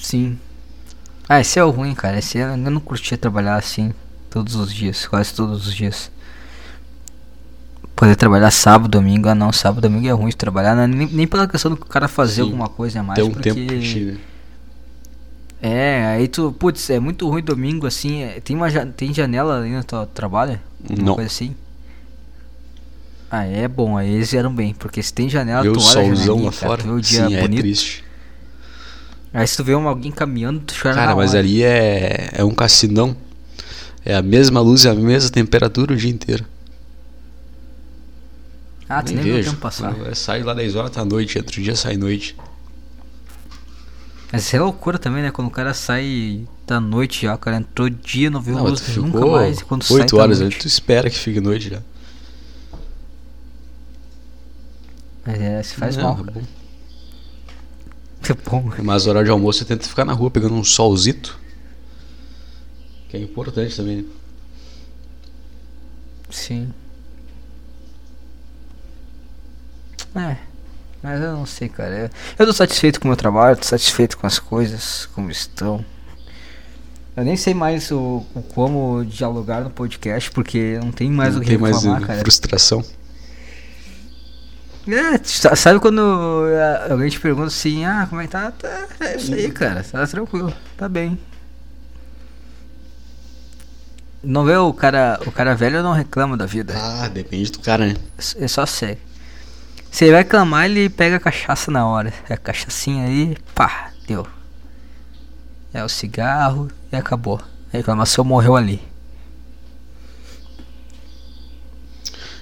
[0.00, 0.38] Sim.
[1.28, 2.18] Ah, esse é o ruim, cara.
[2.18, 3.92] Esse é, eu não curtia trabalhar assim
[4.30, 6.10] todos os dias, quase todos os dias.
[7.96, 10.86] Poder trabalhar sábado, domingo, ah não, sábado, domingo é ruim de trabalhar, né?
[10.86, 12.40] nem, nem pela questão do cara fazer Sim.
[12.42, 13.52] alguma coisa a mais, Tem um porque...
[13.52, 14.18] tempo pra ti, né?
[15.66, 19.70] É, aí tu, putz, é muito ruim domingo assim, é, tem uma tem janela ali
[19.70, 20.60] no teu trabalho?
[20.88, 21.14] Uma Não.
[21.16, 21.56] coisa assim?
[23.28, 25.92] Ah, é bom, aí eles vieram bem, porque se tem janela, o tu olha a
[25.92, 26.82] solzão janelinha, lá cara, fora.
[26.82, 27.60] tu vê o dia Sim, é bonito.
[27.60, 28.04] triste.
[29.34, 31.40] Aí se tu vê alguém caminhando, tu chora Cara, mas hora.
[31.40, 33.16] ali é, é um cassinão.
[34.04, 36.44] É a mesma luz e a mesma temperatura o dia inteiro.
[38.88, 39.96] Ah, tu nem viu o tempo passar.
[40.14, 41.36] Sai lá 10 horas, tá noite.
[41.38, 42.36] Outro dia sai noite.
[44.32, 45.30] Mas isso é loucura também, né?
[45.30, 48.96] Quando o cara sai da noite já, o cara entrou dia, não viu Não, luz
[48.96, 49.60] nunca mais.
[49.60, 50.58] E quando sai 8 tá horas, noite.
[50.58, 51.82] tu espera que fique noite já.
[55.24, 56.42] Mas é, se faz Não, mal, é bom.
[58.28, 58.72] É bom.
[58.82, 61.38] Mas horário de almoço você tenta ficar na rua pegando um solzito.
[63.08, 64.04] Que é importante também, né?
[66.28, 66.72] Sim.
[70.16, 70.36] É.
[71.02, 71.94] Mas eu não sei, cara.
[71.96, 75.84] Eu, eu tô satisfeito com o meu trabalho, tô satisfeito com as coisas, como estão.
[77.16, 81.40] Eu nem sei mais o, o como dialogar no podcast, porque não tem mais Não
[81.40, 82.20] o que tem mais reclamar, eh, cara.
[82.20, 82.84] frustração.
[84.88, 88.52] É, sa- sabe quando ah, alguém te pergunta assim, ah, como é que tá?
[88.52, 91.18] Tá, é isso aí, cara, tá tranquilo, tá bem.
[94.22, 97.86] Não vê o cara, o cara velho não reclama da vida, Ah, depende do cara,
[97.86, 97.94] né?
[98.38, 98.98] é só sério.
[100.04, 104.26] Ele vai reclamar, ele pega a cachaça na hora, é a cachaçinha aí, pá, deu.
[105.72, 107.40] É o cigarro e acabou.
[107.72, 108.80] A reclamação morreu ali.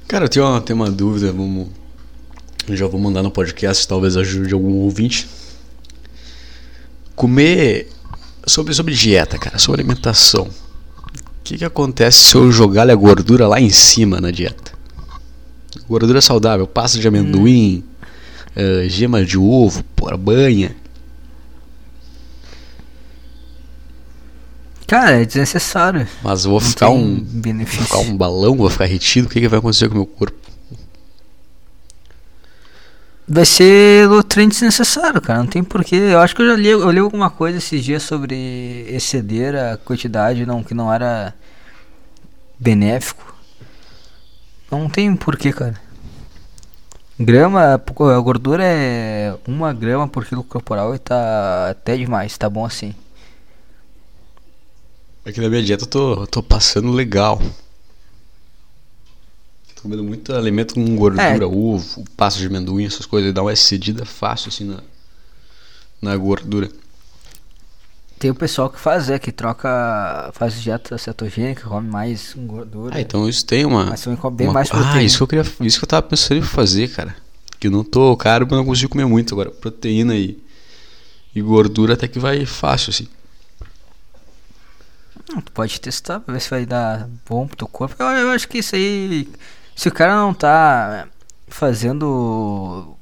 [0.06, 1.68] Cara, eu tenho uma, tenho uma dúvida, vamos.
[2.68, 5.28] Já vou mandar no podcast, talvez ajude algum ouvinte.
[7.14, 7.90] Comer.
[8.46, 10.44] Sobre, sobre dieta, cara, sobre alimentação.
[10.44, 14.63] O que, que acontece se eu jogar a gordura lá em cima na dieta?
[15.88, 17.84] Gordura saudável, pasta de amendoim,
[18.56, 20.74] eh, gema de ovo, porra, banha.
[24.86, 26.06] Cara, é desnecessário.
[26.22, 27.20] Mas vou Não ficar um.
[27.20, 27.80] benefício.
[27.80, 30.06] Vou ficar um balão, vou ficar retido, o que, que vai acontecer com o meu
[30.06, 30.36] corpo?
[33.26, 35.38] Vai ser nutriente desnecessário, cara.
[35.38, 35.96] Não tem porquê.
[35.96, 39.78] Eu acho que eu já li, eu li alguma coisa esses dias sobre exceder a
[39.78, 41.34] quantidade não, que não era
[42.60, 43.33] benéfico.
[44.74, 45.80] Não tem porquê, cara.
[47.18, 52.64] Grama, a gordura é uma grama por quilo corporal e tá até demais, tá bom
[52.64, 52.92] assim.
[55.24, 57.40] Aqui na minha dieta eu tô, tô passando legal.
[59.76, 61.46] Tô comendo muito alimento com gordura, É.
[61.46, 63.32] ovo, pasta de amendoim, essas coisas.
[63.32, 64.82] Dá uma excedida fácil assim na,
[66.02, 66.68] na gordura.
[68.18, 72.96] Tem o pessoal que faz, é, que troca, faz dieta cetogênica, come mais gordura.
[72.96, 73.87] Ah, então isso tem uma.
[73.87, 75.03] Mas também come bem uma- mais Ah, proteína.
[75.03, 75.66] isso que eu queria.
[75.66, 77.14] Isso que eu tava pensando em fazer, cara.
[77.61, 79.35] Que eu não tô caro, mas não consigo comer muito.
[79.35, 80.38] Agora, proteína e,
[81.35, 83.09] e gordura até que vai fácil, assim.
[85.35, 87.94] Hum, Tu pode testar pra ver se vai dar bom pro teu corpo.
[87.98, 89.29] Eu, eu acho que isso aí.
[89.77, 91.09] Se o cara não tá
[91.48, 92.93] fazendo.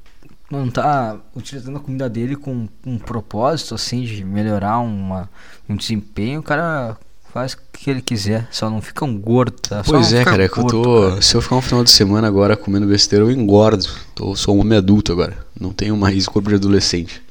[0.57, 5.29] Não tá utilizando a comida dele com um propósito assim de melhorar uma,
[5.67, 6.97] um desempenho, o cara
[7.33, 9.81] Faz o que ele quiser, só não fica um gordo, tá?
[9.83, 11.09] Pois é, cara, é que eu tô.
[11.09, 11.21] cara.
[11.23, 13.87] Se eu ficar um final de semana agora comendo besteira, eu engordo.
[14.13, 15.35] Tô, sou um homem adulto agora.
[15.59, 17.23] Não tenho mais corpo de adolescente.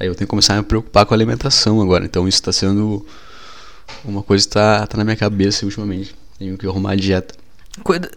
[0.00, 2.06] Aí eu tenho que começar a me preocupar com a alimentação agora.
[2.06, 3.04] Então isso tá sendo
[4.02, 6.14] uma coisa que tá, tá na minha cabeça ultimamente.
[6.38, 7.34] Tenho que arrumar a dieta.
[7.84, 8.10] Cuida...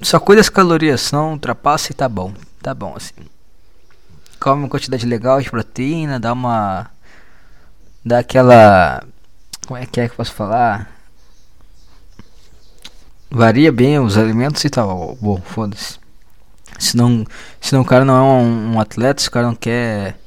[0.00, 2.34] Só cuida das calorias, não ultrapassa e tá bom.
[2.60, 3.12] Tá bom assim.
[4.42, 6.90] Come uma quantidade legal de proteína, dá uma.
[8.04, 9.04] Dá aquela.
[9.68, 10.90] Como é que é que eu posso falar?
[13.30, 15.16] Varia bem os alimentos e tal.
[15.20, 16.00] Bom, foda-se.
[16.76, 17.24] Se não,
[17.60, 20.18] se não o cara não é um, um atleta, se o cara não quer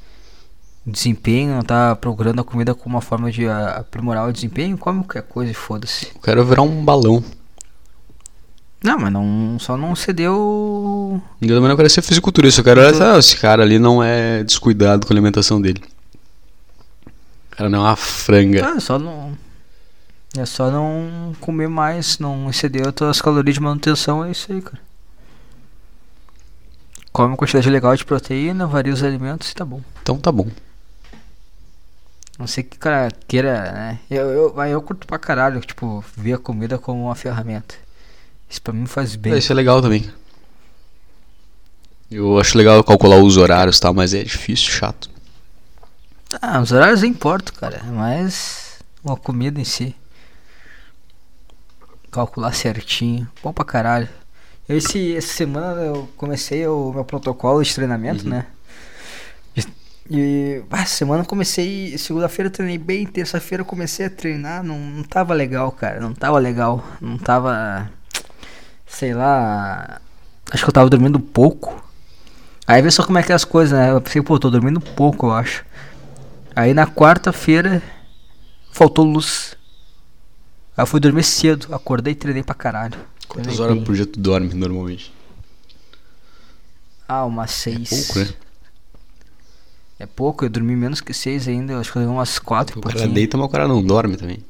[0.86, 5.24] desempenho, não tá procurando a comida como uma forma de aprimorar o desempenho, come qualquer
[5.24, 6.14] coisa e foda-se.
[6.24, 7.22] Quero virar um balão.
[8.84, 11.22] Não, mas não, só não cedeu.
[11.42, 12.62] Eu também não quero ser fisiculturista.
[12.62, 12.82] Eu quero.
[12.82, 15.82] Ah, esse cara ali não é descuidado com a alimentação dele.
[17.52, 18.74] O cara não é uma franga.
[18.76, 19.36] Ah, só não.
[20.38, 24.62] É só não comer mais, não exceder as tuas calorias de manutenção, é isso aí,
[24.62, 24.80] cara.
[27.12, 29.82] Come uma quantidade legal de proteína, varia os alimentos e tá bom.
[30.04, 30.50] Então tá bom.
[32.38, 34.00] Não sei que cara queira, né?
[34.12, 37.76] Eu, eu, eu curto pra caralho, tipo, ver a comida como uma ferramenta.
[38.50, 39.34] Isso pra mim faz bem.
[39.34, 40.10] É, isso é legal também.
[42.10, 45.10] Eu acho legal calcular os horários e tal, mas é difícil, chato.
[46.42, 47.82] Ah, os horários importam, cara.
[47.86, 49.96] Mas a comida em si.
[52.12, 53.28] Calcular certinho.
[53.44, 54.08] Bom pra caralho.
[54.68, 58.30] Esse, essa semana eu comecei o meu protocolo de treinamento, Uhum.
[58.32, 58.46] né?
[60.08, 61.98] E, ah, semana eu comecei.
[61.98, 64.64] Segunda-feira eu treinei bem, terça-feira eu comecei a treinar.
[64.64, 66.00] Não, não tava legal, cara.
[66.00, 66.84] Não tava legal.
[67.02, 67.90] Não tava.
[68.86, 70.00] Sei lá.
[70.52, 71.84] Acho que eu tava dormindo pouco.
[72.68, 73.92] Aí vê só como é que é as coisas, né?
[73.92, 75.66] Eu pensei, pô, tô dormindo pouco, eu acho.
[76.56, 77.82] Aí na quarta-feira
[78.72, 79.56] faltou luz.
[80.76, 82.98] Aí eu fui dormir cedo, acordei e treinei pra caralho.
[83.28, 85.14] Quantas horas por dia tu dorme normalmente?
[87.08, 87.90] Ah, umas seis.
[87.90, 88.34] Pouco, né?
[89.98, 92.78] É pouco, eu dormi menos que seis ainda, eu acho que eu dormi umas quatro
[92.78, 94.44] e O cara deita, mas o cara não dorme também.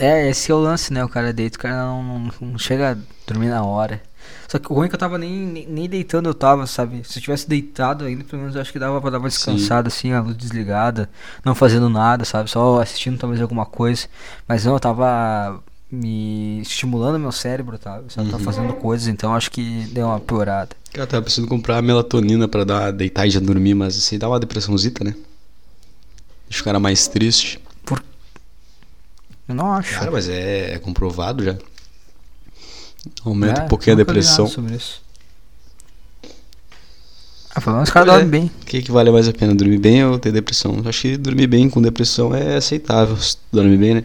[0.00, 1.04] É, esse é o lance, né?
[1.04, 2.96] O cara deita, o cara não, não, não chega a
[3.30, 4.00] dormir na hora.
[4.48, 7.02] Só que o ruim é que eu tava nem, nem, nem deitando, eu tava, sabe?
[7.04, 9.36] Se eu tivesse deitado ainda, pelo menos eu acho que dava pra dar uma Sim.
[9.36, 11.08] descansada, assim, a luz desligada,
[11.44, 12.50] não fazendo nada, sabe?
[12.50, 14.06] Só assistindo talvez alguma coisa.
[14.46, 18.00] Mas não, eu tava me estimulando meu cérebro, tá?
[18.14, 18.38] Tava Uhum.
[18.38, 20.74] fazendo coisas, então acho que deu uma piorada.
[20.92, 24.28] Cara, tava precisando comprar melatonina pra dar, deitar e já dormir, mas isso aí dá
[24.28, 25.14] uma depressãozita, né?
[26.48, 27.58] Deixa o cara mais triste.
[29.48, 29.94] Eu não acho.
[29.94, 31.56] Cara, mas é, é comprovado já.
[33.24, 34.46] Aumenta É, um pouquinho a depressão.
[34.46, 35.02] sobre isso.
[37.54, 38.24] Ah, pelo menos o cara Pois é.
[38.24, 38.50] dorme bem.
[38.62, 40.80] O que, que vale mais a pena, dormir bem ou ter depressão?
[40.82, 43.16] Eu acho que dormir bem com depressão é aceitável.
[43.52, 44.04] Dorme bem, né?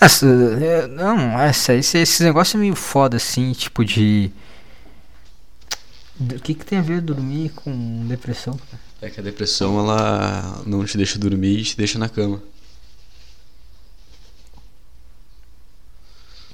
[0.00, 4.30] Essa, é, não, essa, esse, esse negócio é meio foda assim, tipo de.
[6.20, 8.58] O que, que tem a ver dormir com depressão?
[9.00, 12.40] É que a depressão, ela não te deixa dormir e te deixa na cama.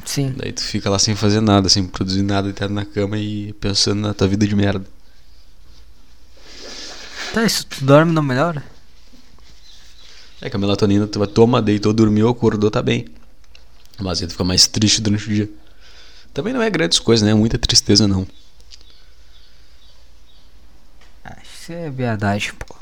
[0.04, 0.34] Sim.
[0.36, 4.00] Daí tu fica lá sem fazer nada, sem produzir nada, deitado na cama e pensando
[4.00, 4.84] na tua vida de merda.
[7.32, 8.64] Tá, isso tu dorme não melhora?
[10.40, 13.06] É que a melatonina tu vai toma, deitou, dormiu, acordou, tá bem.
[13.98, 15.50] Mas aí tu fica mais triste durante o dia.
[16.32, 17.34] Também não é grandes coisas, né?
[17.34, 18.26] Muita tristeza não.
[21.24, 22.74] Ah, isso é verdade, pô.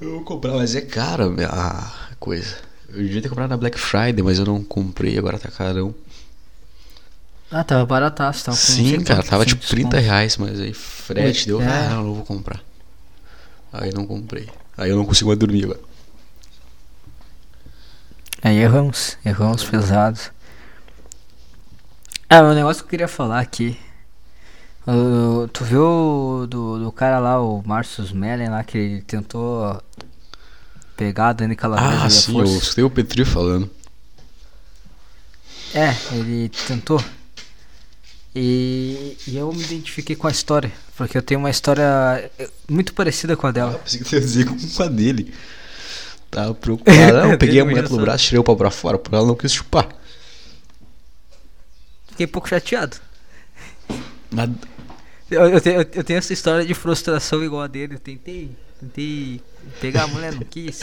[0.00, 2.58] Eu vou comprar, mas é caro a coisa.
[2.90, 5.94] Eu devia ter comprado na Black Friday, mas eu não comprei, agora tá carão.
[7.50, 9.96] Ah, tava barataço, tava Sim, cara, tava tipo 30 desconto.
[10.04, 11.66] reais, mas aí frete deu, É.
[11.66, 12.60] ah, não, não vou comprar.
[13.72, 14.48] Aí não comprei.
[14.76, 15.80] Aí eu não consigo mais dormir agora.
[18.42, 20.30] Aí erramos, erramos pesados.
[22.28, 23.78] Ah, o negócio que eu queria falar aqui.
[24.86, 29.80] Uh, tu viu do, do cara lá, o Marcus Mellen lá, que ele tentou
[30.96, 33.68] pegar a Dani Calabresa Ah, sim, eu escutei o Petri falando.
[35.74, 37.02] É, ele tentou.
[38.38, 42.92] E, e eu me identifiquei com a história, porque eu tenho uma história eh, muito
[42.92, 43.78] parecida com a Ah, dela.
[43.78, 45.32] pensei que tu ia dizer com a dele.
[46.30, 46.98] Tava preocupado.
[47.14, 49.34] Não, eu peguei a mulher pelo braço, tirei o pau pra fora, porque ela não
[49.34, 49.88] quis chupar.
[52.10, 52.98] Fiquei um pouco chateado.
[54.30, 54.50] Mas
[55.30, 57.94] Eu, eu tenho, eu tenho essa história de frustração igual a dele.
[57.94, 59.40] Eu tentei, tentei
[59.80, 60.80] pegar a mulher, não quis.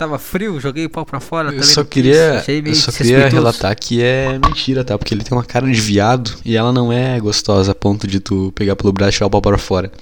[0.00, 1.52] Tava frio, joguei o pau pra fora.
[1.52, 4.96] eu só queria, eu só queria relatar que é mentira, tá?
[4.96, 8.18] Porque ele tem uma cara de viado e ela não é gostosa a ponto de
[8.18, 9.92] tu pegar pelo braço e tirar o pau para fora.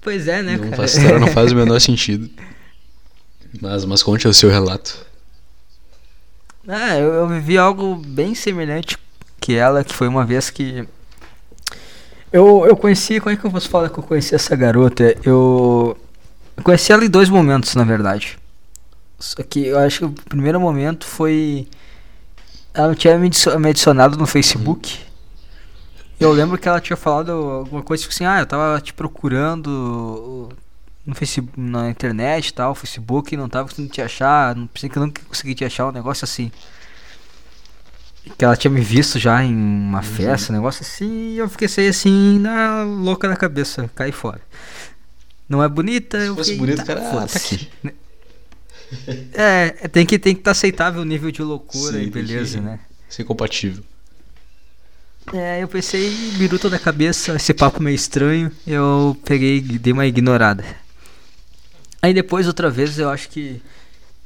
[0.00, 0.76] Pois é, né, não cara?
[0.76, 2.30] faz, essa história não faz o menor sentido.
[3.60, 4.96] Mas, mas conte o seu relato.
[6.68, 8.96] É, eu, eu vivi algo bem semelhante
[9.40, 10.86] que ela, que foi uma vez que.
[12.32, 13.18] Eu, eu conheci.
[13.18, 15.16] Como é que eu posso falar que eu conheci essa garota?
[15.24, 15.98] Eu.
[16.60, 18.38] Eu conheci ela em dois momentos, na verdade.
[19.18, 21.66] Só que eu acho que o primeiro momento foi.
[22.72, 24.98] Ela tinha me adicio- me adicionado no Facebook.
[26.18, 30.50] Eu lembro que ela tinha falado alguma coisa tipo assim: Ah, eu tava te procurando
[31.06, 34.96] no Facebook, na internet e tal, Facebook, não tava conseguindo te achar, não pensei que
[34.98, 36.52] eu nunca consegui te achar, um negócio assim.
[38.36, 41.66] Que ela tinha me visto já em uma festa, um negócio assim, e eu fiquei
[41.88, 44.40] assim, na louca na cabeça, caí fora.
[45.50, 47.68] Não é bonita, eu fosse bonito, tá, cara, ah, tá aqui.
[49.34, 52.64] É, tem que tem que estar aceitável o nível de loucura Sim, e beleza, que-
[52.64, 52.78] né?
[53.08, 53.82] Ser compatível.
[55.32, 56.08] É, eu pensei,
[56.38, 60.64] biruta da cabeça, esse papo meio estranho, eu peguei e dei uma ignorada.
[62.00, 63.60] Aí depois, outra vez, eu acho que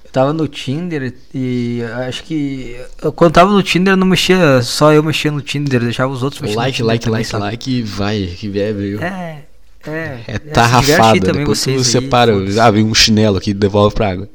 [0.04, 4.62] eu tava no Tinder e acho que eu, quando tava no Tinder eu não mexia,
[4.62, 7.30] só eu mexia no Tinder, deixava os outros mexendo Like, no Tinder like, também, like,
[7.30, 7.42] sabe?
[7.44, 9.02] like e vai, que vier, veio.
[9.02, 9.43] É,
[9.86, 10.24] é.
[10.26, 11.32] É se diverte tarrafada.
[11.32, 12.32] Depois tu aí, separa.
[12.32, 12.60] foda-se.
[12.60, 14.28] Ah, vem um chinelo aqui, devolve pra água.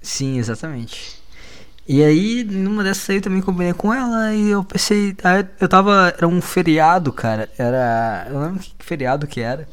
[0.00, 1.20] Sim, exatamente.
[1.86, 5.68] E aí, numa dessas aí eu também combinei com ela e eu pensei, aí eu
[5.68, 9.68] tava, era um feriado, cara, era, eu não lembro que feriado que era.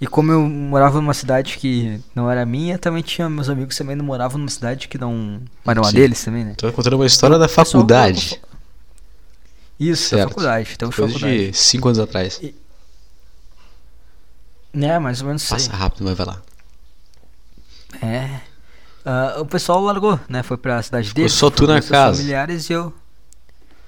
[0.00, 3.96] E como eu morava numa cidade que não era minha, também tinha meus amigos também
[3.96, 5.96] não moravam numa cidade que não era uma Sim.
[5.96, 6.54] deles também, né?
[6.56, 8.40] Tô contando uma história da Pessoal, faculdade.
[9.78, 10.28] Isso, da Certo.
[10.30, 11.50] faculdade, então Coisa faculdade.
[11.50, 12.40] de 5 anos atrás.
[14.80, 15.48] É, mais ou menos.
[15.48, 16.42] Passa rápido, mas vai lá.
[18.02, 18.40] É.
[19.04, 20.42] Ah, o pessoal largou, né?
[20.42, 21.28] Foi pra cidade dele.
[21.28, 22.16] só tu na casa.
[22.16, 22.92] familiares e eu.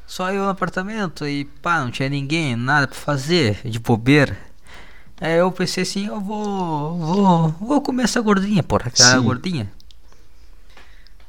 [0.07, 4.37] Só eu no apartamento e pá, não tinha ninguém, nada pra fazer, de bobeira.
[5.20, 6.96] Aí eu pensei assim, eu vou.
[6.96, 7.48] vou.
[7.61, 9.22] vou comer essa gordinha, porra, aquela Sim.
[9.22, 9.70] gordinha.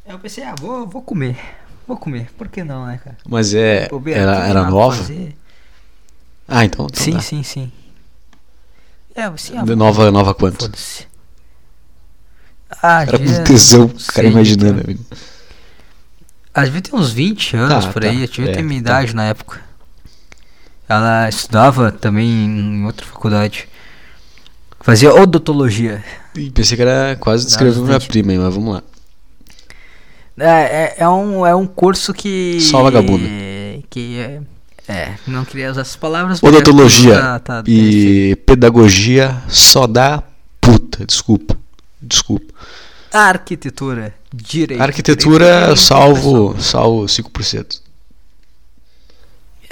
[0.05, 1.37] Aí eu pensei, ah, vou, vou comer.
[1.85, 3.17] Vou comer, por que não, né, cara?
[3.27, 3.89] Mas é.
[3.89, 5.03] Bobeira, Era, era nova?
[6.47, 6.87] Ah, então.
[6.89, 7.19] então sim, tá.
[7.19, 7.71] sim, sim.
[9.15, 10.63] É, assim, ah, De nova, nova quanto?
[10.63, 11.05] foda-se.
[12.71, 14.81] Ah, Cara com tesão, cara imaginando.
[14.83, 14.97] cara.
[16.53, 18.81] Ela devia ter uns 20 anos Tá, por tá, aí, eu devia é, ter minha
[18.81, 18.89] tá.
[19.01, 19.61] idade na época.
[20.87, 23.67] Ela estudava também em outra faculdade.
[24.81, 26.03] Fazia odontologia.
[26.35, 28.83] Ih, pensei que era quase descrevendo minha prima, mas vamos lá.
[30.37, 32.59] É, é, é um, é um curso que.
[32.61, 33.25] Só vagabundo.
[33.89, 34.41] Que
[34.91, 35.15] é.
[35.27, 36.41] Não queria usar essas palavras.
[36.43, 40.23] Odontologia tá- tá- e pedagogia só dá
[40.59, 41.57] puta, desculpa.
[42.01, 42.53] Desculpa.
[43.11, 44.81] Arquitetura, direito.
[44.81, 47.81] Arquitetura, direito, salvo, salvo 5%.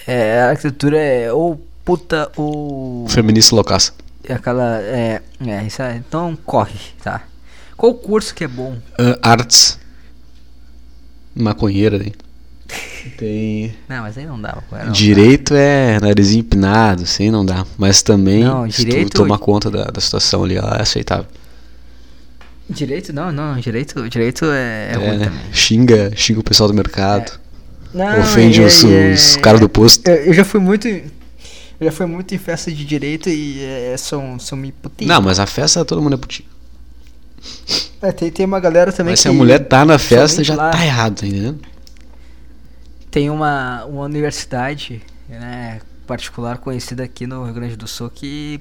[0.08, 3.08] É, arquitetura é ou puta ou.
[3.10, 3.94] Feminista loucaça.
[4.24, 4.78] É aquela.
[4.82, 7.24] É, é, isso é, então corre, tá?
[7.78, 8.78] Qual curso que é bom?
[8.98, 9.80] Ah, arts.
[11.36, 12.12] Maconheira, né?
[13.18, 13.74] Tem.
[13.88, 14.58] Não, mas aí não dá.
[14.86, 17.66] não Direito é narizinho empinado, assim não dá.
[17.78, 21.26] Mas também, Não, se direito- tu tomar conta da, da situação ali, ela é aceitável.
[22.70, 25.26] Direito não, não, direito, direito é, é ruim né?
[25.26, 25.40] também.
[25.52, 27.40] Xinga, xinga o pessoal do mercado.
[27.94, 30.08] Não, ofende é- os, é- os caras do posto.
[30.08, 30.88] Eu, eu já fui muito.
[30.88, 31.02] Eu
[31.82, 35.12] já fui muito em festa de direito e é, são, são me putinhos.
[35.12, 36.48] Não, mas a festa todo mundo é putinho.
[38.02, 39.24] É, tem, tem uma galera também Mas que.
[39.24, 41.60] se a mulher tá na festa, já lá- tá errado, tá entendendo?
[43.12, 48.60] Tem uma, uma universidade né, particular conhecida aqui no Rio Grande do Sul que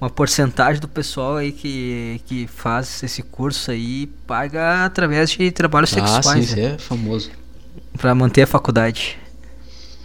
[0.00, 5.92] uma porcentagem do pessoal aí que, que faz esse curso aí paga através de trabalhos
[5.96, 7.30] Ah, sim, sexuais isso né, é famoso.
[7.98, 9.16] pra manter a faculdade.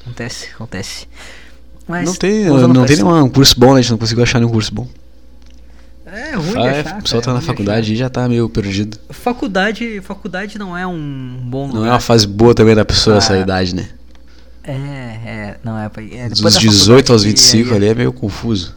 [0.01, 1.07] Acontece, acontece.
[1.87, 3.79] Mas, não tem, não pra tem nenhum curso bom, né?
[3.79, 4.87] A gente não conseguiu achar nenhum curso bom.
[6.09, 8.97] É ruim Ah, achar, o pessoal tá é na faculdade e já tá meio perdido.
[9.09, 11.87] Faculdade, faculdade não é um bom Não lugar.
[11.89, 13.89] é uma fase boa também da pessoa Ah, essa idade, né?
[14.63, 18.13] É, é, não é é, Dos da 18 aos faculdade, 25 aí- ali é meio
[18.13, 18.75] confuso.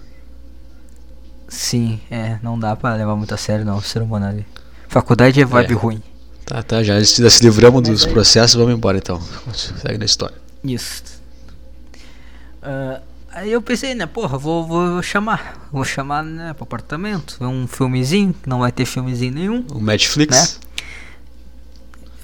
[1.48, 4.46] Sim, é, não dá pra levar muito a sério não, o ser humano ali.
[4.88, 5.76] Faculdade é vibe É.
[5.76, 6.02] ruim.
[6.46, 9.20] Tá, tá, já já se livramos dos aí- processos, vamos embora então.
[9.54, 10.34] Segue na história.
[10.64, 11.02] Isso.
[12.62, 13.00] Ah,
[13.32, 15.68] aí eu pensei, né, porra, vou, vou chamar.
[15.72, 19.66] Vou chamar, né, pro apartamento, ver um filmezinho, que não vai ter filmezinho nenhum.
[19.72, 20.60] O Netflix.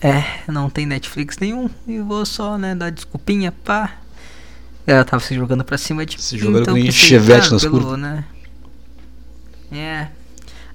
[0.00, 1.70] É, não tem Netflix nenhum.
[1.86, 3.98] E vou só, né, dar desculpinha, pá.
[4.86, 7.98] Ela tava se jogando pra cima de Se jogando então pensei, chevette ah, nas curvas.
[7.98, 8.24] né?
[9.72, 10.08] É.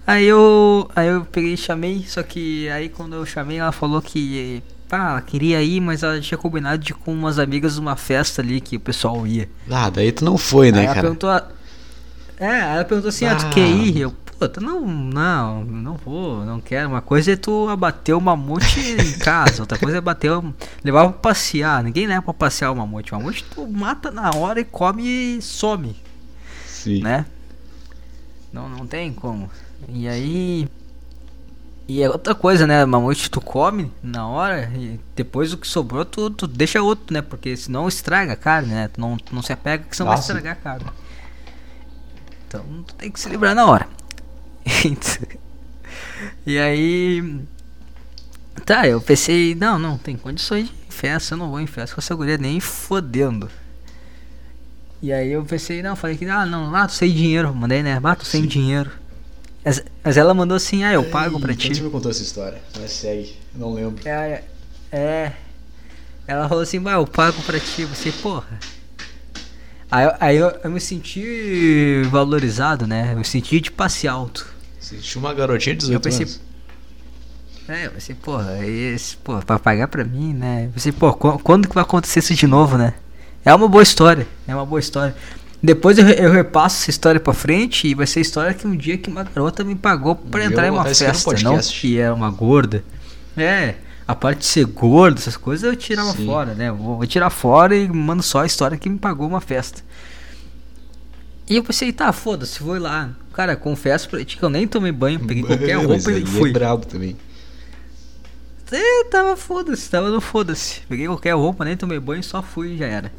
[0.06, 4.01] Aí eu, aí eu peguei e chamei, só que aí quando eu chamei ela falou
[4.01, 4.62] que
[4.92, 8.42] pá, ela queria ir, mas ela tinha combinado de ir com umas amigas numa festa
[8.42, 9.50] ali que o pessoal ia.
[9.70, 11.02] Ah, daí tu não foi, aí né, ela cara?
[11.02, 11.30] perguntou.
[11.30, 11.48] a-
[12.38, 13.50] É, aí ela perguntou assim, ah, tu Ah.
[13.52, 13.98] quer ir?
[14.00, 16.89] Eu, puta, não, não, não vou, não quero.
[16.89, 20.32] Uma coisa é tu abater o mamute em casa, outra coisa é bater,
[20.84, 21.84] levar pra passear.
[21.84, 23.14] Ninguém leva pra passear o mamute.
[23.14, 25.04] O mamute tu mata na hora e come
[25.38, 25.96] e some,
[26.68, 27.02] Sim.
[27.02, 27.26] né?
[28.52, 29.50] Não, não tem como.
[29.88, 30.68] E aí.
[31.92, 32.86] E é outra coisa, né?
[32.86, 37.22] Mamute tu come na hora e depois o que sobrou tu, tu deixa outro, né?
[37.22, 38.88] Porque senão estraga a carne, né?
[38.88, 40.32] Tu não, tu não se apega que senão vai Nossa.
[40.32, 40.86] estragar a carne.
[42.48, 43.89] Então tu tem que se livrar na hora.
[46.48, 47.42] e aí.
[48.66, 52.00] Tá, eu pensei, não, não, tem condições de festa, eu não vou em festa com
[52.00, 53.52] essa guria nem fodendo.
[55.02, 58.00] E aí eu pensei, não, falei que, ah, não, lá tu sem dinheiro, mandei, né?
[58.02, 58.48] Ah, tu sem Sim.
[58.48, 59.01] dinheiro.
[59.64, 61.82] Mas, ela mandou assim, ah, eu pago pra Ei, Quem ti.
[61.84, 62.59] me contou essa história?
[62.80, 64.07] Mas segue, eu não lembro.
[64.07, 64.43] É,
[64.91, 65.32] é.
[66.28, 67.86] Ela falou assim, bah, eu pago pra ti.
[67.86, 68.47] Você, porra.
[69.91, 73.09] Aí, eu- aí eu, eu me senti valorizado, né?
[73.14, 74.47] Eu me senti de passe alto.
[74.80, 76.26] Sentiu uma garotinha de 18 Eu pensei.
[76.26, 76.41] anos.
[77.68, 80.66] É, eu pensei, porra, esse, porra, pra pagar pra mim, né?
[80.68, 82.93] Eu pensei, pô, qu- quando que vai acontecer isso de novo, né?
[83.45, 85.16] É uma boa história, é uma boa história.
[85.64, 88.76] Depois eu, eu repasso essa história pra frente e vai ser a história que um
[88.76, 92.14] dia que uma garota me pagou pra entrar em uma no festa, não que era
[92.14, 92.84] uma gorda.
[93.38, 93.76] É,
[94.07, 96.26] a parte de ser gorda, essas coisas eu tirava Sim.
[96.26, 96.72] fora, né?
[96.72, 99.84] Vou, vou tirar fora e mando só a história que me pagou uma festa.
[101.47, 103.12] E eu pensei, tá, foda-se, vou lá.
[103.34, 106.49] Cara, confesso pra ti que eu nem tomei banho, peguei qualquer roupa e fui.
[106.49, 107.16] É brabo também.
[108.72, 110.82] É, tava foda-se, tava no foda-se.
[110.88, 113.12] Peguei qualquer roupa, nem tomei banho, só fui e já era.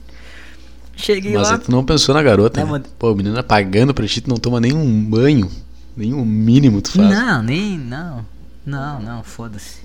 [0.97, 1.55] Cheguei Mas lá.
[1.55, 2.71] aí tu não pensou na garota, Né, né?
[2.73, 2.85] mano?
[2.99, 5.51] Pô, a menina pagando pra ti, tu não toma nenhum banho.
[5.97, 7.09] Nenhum mínimo tu faz.
[7.11, 7.79] Não, nem.
[7.79, 8.25] Não.
[8.65, 9.79] Não, não, foda-se.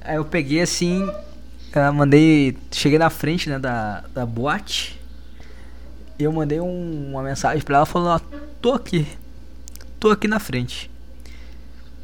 [0.00, 1.08] Aí eu peguei assim.
[1.74, 2.56] ah, mandei.
[2.70, 5.00] Cheguei na frente, né, da, da boate.
[6.18, 9.06] Eu mandei um- uma mensagem pra ela falando, ó, tô aqui.
[9.98, 10.90] Tô aqui na frente.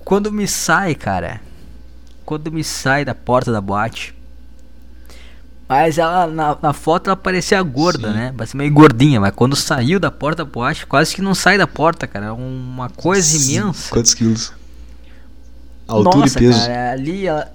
[0.04, 1.40] Quando me sai, cara.
[2.24, 4.14] Quando me sai da porta da boate.
[5.70, 8.14] Mas ela, na, na foto ela parecia gorda, Sim.
[8.14, 8.34] né?
[8.36, 11.66] Parecia meio gordinha, mas quando saiu da porta da boate, quase que não sai da
[11.68, 12.26] porta, cara.
[12.26, 13.88] É uma coisa imensa.
[13.88, 14.52] Quantos quilos?
[15.86, 16.58] Altura Nossa, e peso.
[16.58, 17.52] cara, ali ela.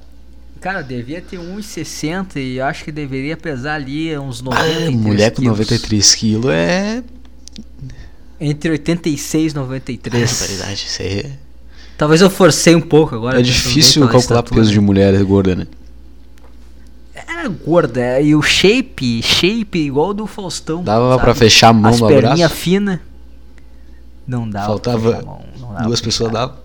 [0.61, 5.31] Cara, devia ter 1,60 e eu acho que deveria pesar ali uns 93 Ah, mulher
[5.31, 5.57] com quilos.
[5.59, 7.03] 93 quilos é.
[8.39, 10.47] Entre 86 e É 93.
[10.47, 11.31] verdade, isso aí é.
[11.97, 13.39] Talvez eu forcei um pouco agora.
[13.39, 15.67] É difícil calcular peso de mulher gorda, né?
[17.45, 20.83] Era gorda, e o shape, shape igual do Faustão.
[20.83, 21.21] Dava sabe?
[21.21, 22.49] pra fechar a mão As no abraço.
[22.55, 22.99] finas.
[24.27, 24.65] Não dava.
[24.65, 26.55] Faltava a mão, não dava Duas pessoas davam.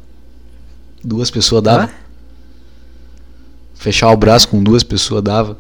[1.05, 1.85] Duas pessoas davam.
[1.87, 1.91] Hã?
[3.74, 5.59] Fechar o braço com duas pessoas dava.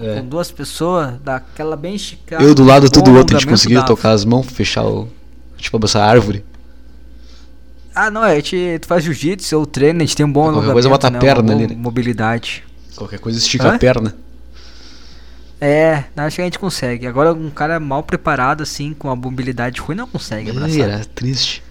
[0.00, 0.20] É.
[0.20, 2.42] Com duas pessoas, daquela bem esticada.
[2.42, 3.86] Eu do lado, tu do outro, a gente alongamento conseguia dava.
[3.86, 5.08] tocar as mãos, fechar o.
[5.58, 6.42] Tipo, abraçar a árvore.
[7.94, 10.72] Ah, não, a gente, tu faz jiu-jitsu, eu treino, a gente tem um bom Qualquer
[10.72, 11.76] coisa, alongamento, bota a né, perna uma ali, né?
[11.78, 12.64] Mobilidade.
[12.96, 13.74] Qualquer coisa estica Hã?
[13.74, 14.14] a perna.
[15.60, 17.06] É, acho que a gente consegue.
[17.06, 20.80] Agora um cara mal preparado, assim, com uma mobilidade ruim, não consegue abraçar.
[20.80, 21.62] era triste.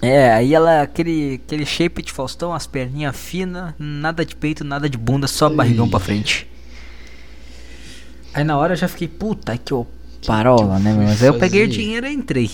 [0.00, 4.90] É, aí ela, aquele, aquele shape de Faustão, as perninhas finas, nada de peito, nada
[4.90, 5.90] de bunda, só barrigão Ai.
[5.92, 6.48] pra frente.
[8.34, 9.86] Aí na hora eu já fiquei, puta que o
[10.26, 11.02] parola, né, meu?
[11.02, 12.50] fui Mas aí eu peguei o dinheiro e entrei.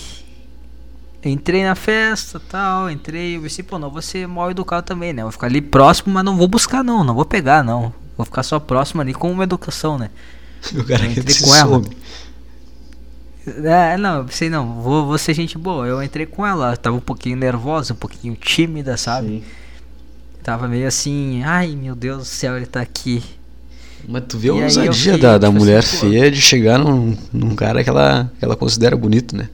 [1.25, 5.23] Entrei na festa tal, entrei, eu pensei, pô, não vou ser mal educado também, né?
[5.23, 7.93] Vou ficar ali próximo, mas não vou buscar não, não vou pegar não.
[8.17, 10.11] Vou ficar só próximo ali com uma educação, né?
[10.75, 11.83] O cara Eu entrei com ela.
[11.83, 11.97] some.
[13.65, 15.87] É, não, eu pensei, não, vou, vou ser gente boa.
[15.87, 19.43] Eu entrei com ela, tava um pouquinho nervosa, um pouquinho tímida, sabe?
[20.43, 23.23] Tava meio assim, ai meu Deus do céu, ele tá aqui.
[24.07, 27.55] Mas tu vê a ousadia da, da tipo mulher assim, feia de chegar num, num
[27.55, 29.49] cara que ela, que ela considera bonito, né?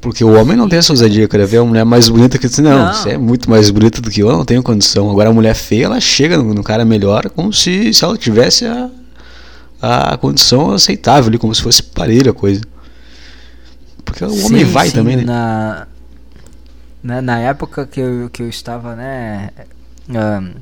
[0.00, 1.46] Porque o homem não tem essa ousadia, cara.
[1.46, 2.62] Ver a mulher mais bonita que tu.
[2.62, 2.94] Não, Não.
[2.94, 5.10] você é muito mais bonita do que eu, eu não tenho condição.
[5.10, 8.64] Agora a mulher feia, ela chega no, no cara melhor como se, se ela tivesse
[8.64, 8.90] a,
[9.82, 12.62] a condição aceitável ali, como se fosse parelho a coisa.
[14.04, 15.24] Porque o homem Sim, vai sim, também, né?
[15.24, 15.86] Na,
[17.02, 19.50] na, na época que eu, que eu estava, né,
[20.08, 20.54] ahn,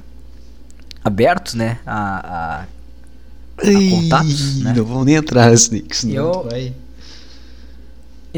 [1.05, 2.65] aberto, né, a, a,
[3.65, 4.75] Ai, contatos, né?
[4.77, 6.73] Não vamos nem entrar que senão Eu- tu vai.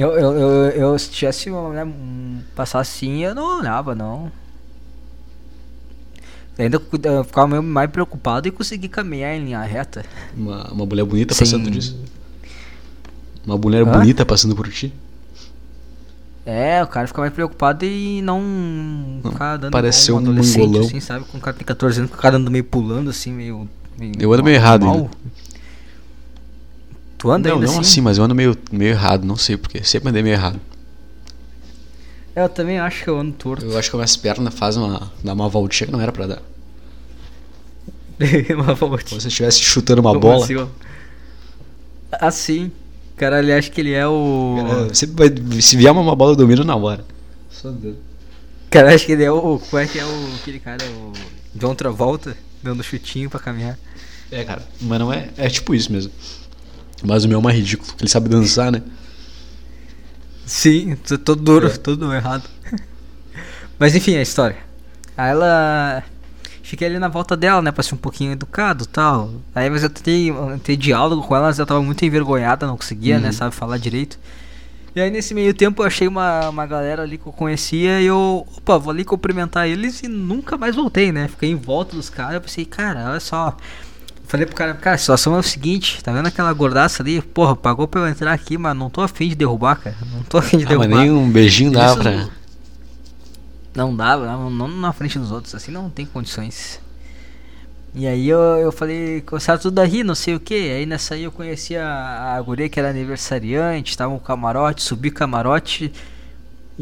[0.01, 4.31] Eu, eu, eu, eu, se tivesse né, um- passar assim, eu não olhava, não.
[6.59, 10.05] Ainda eu ficava meio mais preocupado em conseguir caminhar em linha reta.
[10.37, 11.99] Uma, uma mulher bonita Sem- passando disso.
[13.47, 13.91] Uma mulher Hã?
[13.93, 14.93] bonita passando por ti.
[16.45, 20.81] É, o cara fica mais preocupado em não, ficar dando um adolescente, mangolão.
[20.87, 21.25] assim, sabe?
[21.27, 23.69] Quando o cara tem 14 anos, o cara andando meio pulando, assim, meio...
[23.99, 25.09] meio Eu ando meio errado.
[27.21, 27.91] Tu anda não, ainda não assim?
[27.91, 29.85] assim, mas eu ando meio, meio errado, não sei porquê.
[29.85, 30.59] Sempre andei meio errado.
[32.35, 33.67] Eu também acho que eu ando torto.
[33.67, 35.13] Eu acho que minhas pernas fazem uma.
[35.23, 36.43] dá uma voltinha que não era pra dar.
[38.57, 39.05] uma volta.
[39.05, 40.45] Como se eu estivesse chutando uma Como bola.
[40.45, 40.67] assim, ó?
[42.13, 42.73] Assim.
[43.19, 44.57] Cara, ele acha que ele é o.
[44.67, 47.05] Cara, sempre vai, se vier uma bola, eu domino na hora.
[47.51, 47.97] Só Deus.
[48.71, 49.59] Cara, acho que ele é o.
[49.59, 50.35] Como é que é o.
[50.41, 51.13] Aquele cara, o.
[51.55, 53.79] John Travolta, dando chutinho pra caminhar.
[54.31, 55.29] É, cara, mas não é.
[55.37, 56.11] É tipo isso mesmo.
[57.03, 58.83] Mas o meu é mais ridículo, ele sabe dançar, né?
[60.45, 61.71] Sim, tô todo duro, É.
[61.71, 62.45] todo errado.
[63.79, 64.57] Mas enfim, a história.
[65.17, 66.03] Aí ela.
[66.63, 67.73] Fiquei ali na volta dela, né?
[67.73, 69.31] Pra ser um pouquinho educado e tal.
[69.55, 72.77] Aí mas eu tentei, eu tentei diálogo com ela, mas ela tava muito envergonhada, não
[72.77, 73.29] conseguia, né?
[73.29, 73.33] Uhum.
[73.33, 74.19] Sabe falar direito.
[74.95, 78.07] E aí nesse meio tempo eu achei uma, uma galera ali que eu conhecia e
[78.07, 78.47] eu.
[78.57, 81.29] Opa, vou ali cumprimentar eles e nunca mais voltei, né?
[81.29, 83.57] Fiquei em volta dos caras, eu pensei, cara, olha só.
[84.31, 87.21] Falei pro cara, cara, a situação é o seguinte, tá vendo aquela gordaça ali?
[87.21, 89.97] Porra, pagou pra eu entrar aqui, mas não tô afim de derrubar, cara.
[90.15, 90.89] Não tô afim de Ah, derrubar.
[90.89, 92.29] mas nem um beijinho dá Isso pra.
[93.75, 96.81] Não dava, não, não na frente dos outros, assim não tem condições.
[97.93, 100.55] E aí eu, eu falei, começaram tudo a rir, não sei o que.
[100.55, 105.11] Aí nessa aí eu conheci a, a guria que era aniversariante, tava no camarote, subi
[105.11, 105.93] camarote.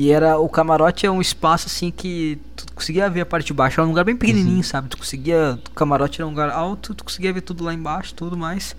[0.00, 3.52] E era o camarote é um espaço assim que tu conseguia ver a parte de
[3.52, 4.88] baixo, era um lugar bem pequenininho, sabe?
[4.88, 8.36] Tu conseguia, o camarote era um lugar alto, tu conseguia ver tudo lá embaixo, tudo
[8.36, 8.76] mais.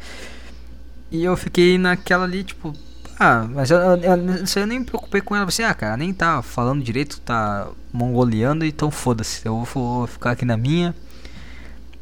[1.11, 2.74] E eu fiquei naquela ali, tipo,
[3.20, 5.43] ah, mas eu, eu, eu, isso eu nem me preocupei com ela.
[5.43, 9.45] Você, ah, cara, nem tá falando direito, tá mongoliando, então foda-se.
[9.45, 10.95] Eu vou ficar aqui na minha.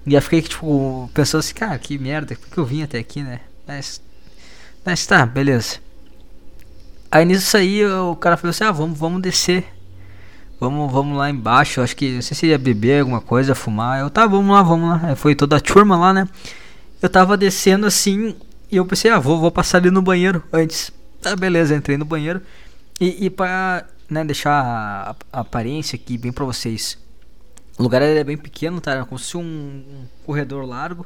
[0.05, 3.23] E aí fiquei, tipo, pensando assim, cara, que merda, por que eu vim até aqui,
[3.23, 3.39] né?
[3.67, 3.99] Mas,
[4.85, 5.86] mas tá, beleza.
[7.11, 9.65] Aí nisso aí o cara falou assim, ah, vamos, vamos descer.
[10.59, 11.81] Vamos, vamos lá embaixo.
[11.81, 13.99] Acho que não sei se ia beber alguma coisa, fumar.
[14.01, 15.09] Eu, tá, vamos lá, vamos lá.
[15.09, 16.27] Aí foi toda a turma lá, né?
[17.01, 18.35] Eu tava descendo assim
[18.71, 20.91] e eu pensei, ah, vou, vou passar ali no banheiro antes.
[21.21, 22.41] Tá, beleza, entrei no banheiro.
[22.99, 26.97] E, e pra né, deixar a, a aparência aqui bem pra vocês.
[27.77, 28.91] O lugar era bem pequeno, tá?
[28.91, 31.05] Era como se um, um corredor largo.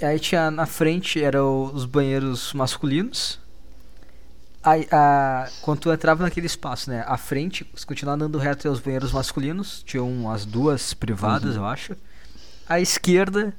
[0.00, 3.38] E aí tinha na frente eram os banheiros masculinos.
[4.62, 7.04] Aí, a, quando tu entrava naquele espaço, né?
[7.06, 9.82] À frente, se continuar andando reto, tem os banheiros masculinos.
[9.86, 11.96] Tinham as duas privadas, eu acho.
[12.68, 13.54] À esquerda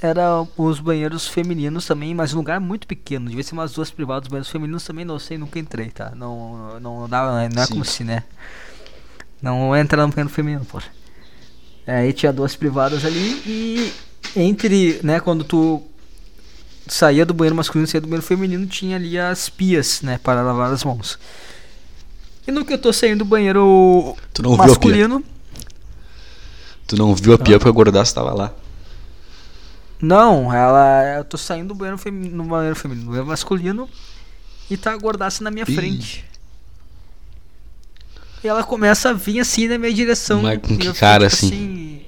[0.00, 3.28] era os banheiros femininos também, mas um lugar muito pequeno.
[3.28, 6.12] Devia ser umas duas privadas, banheiros femininos também não sei, nunca entrei, tá?
[6.14, 7.72] Não, não, dá, não é Sim.
[7.72, 8.22] como se, né?
[9.40, 10.80] Não entra no banheiro feminino, pô.
[11.86, 13.92] Aí tinha duas privadas ali e
[14.34, 15.82] entre, né, quando tu
[16.86, 20.72] saía do banheiro masculino saía do banheiro feminino, tinha ali as pias, né, para lavar
[20.72, 21.18] as mãos.
[22.46, 24.68] E no que eu tô saindo do banheiro Tu não viu a pia?
[24.68, 25.24] masculino,
[26.86, 28.52] Tu não viu a pia porque a gordaça tava lá.
[30.00, 31.16] Não, ela.
[31.16, 33.88] Eu tô saindo do banheiro feminino, no banheiro feminino, no banheiro masculino
[34.70, 35.74] e tá a gordaça na minha Ih.
[35.74, 36.24] frente.
[38.44, 40.42] E ela começa a vir assim na minha direção.
[40.42, 42.02] Mas com que cara, tipo assim?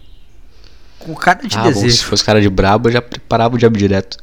[1.00, 2.04] Com cara de ah, bom, se desejo.
[2.04, 4.18] fosse cara de brabo, eu já preparava o diabo direto.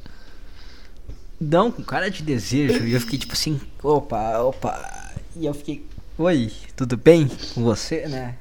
[1.40, 2.86] Não, com cara de desejo.
[2.86, 5.14] E eu fiquei tipo assim, opa, opa.
[5.36, 5.86] E eu fiquei,
[6.18, 8.36] oi, tudo bem com você, né?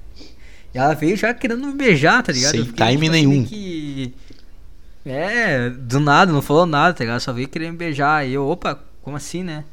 [0.74, 2.52] E ela veio já querendo me beijar, tá ligado?
[2.52, 3.44] Sem fiquei, time assim, nenhum.
[3.44, 4.14] Que...
[5.06, 7.20] É, do nada, não falou nada, tá ligado?
[7.20, 8.26] Só veio querer me beijar.
[8.26, 9.64] E eu, opa, como assim, né?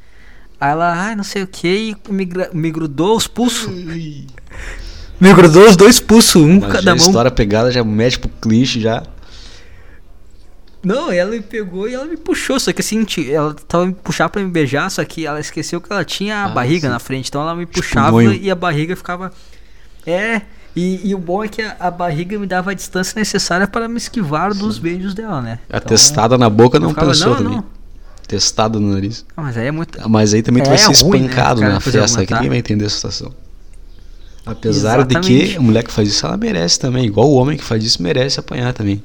[0.59, 1.67] Aí ela, ai, não sei o que,
[2.07, 3.67] e me, me grudou os pulsos.
[5.19, 7.05] Me grudou os dois pulsos, um Mas cada já a mão.
[7.05, 9.03] história pegada já mete pro clichê já.
[10.83, 12.59] Não, ela me pegou e ela me puxou.
[12.59, 15.91] Só que assim, ela tava me puxar pra me beijar, só que ela esqueceu que
[15.91, 16.93] ela tinha a Ah, barriga sim.
[16.93, 17.29] na frente.
[17.29, 18.33] Então ela me puxava nhoio.
[18.33, 19.31] e a barriga ficava.
[20.07, 20.41] É,
[20.75, 23.87] e, e o bom é que a, a barriga me dava a distância necessária para
[23.87, 25.59] me esquivar dos beijos dela, né?
[25.69, 27.51] A Então, testada na boca não ficava, pensou não, também.
[27.57, 27.65] não.
[28.27, 29.25] Testada no nariz.
[29.37, 29.99] Ah, mas aí é muito.
[30.01, 32.33] Ah, Mas aí também tu É vai ser ruim, né, espancado cara na festa, que
[32.33, 32.37] aguentar.
[32.37, 33.31] ninguém vai entender a situação.
[34.45, 35.57] Apesar de que Exatamente.
[35.57, 37.05] a mulher que faz isso, ela merece também.
[37.05, 39.03] Igual o homem que faz isso, merece apanhar também.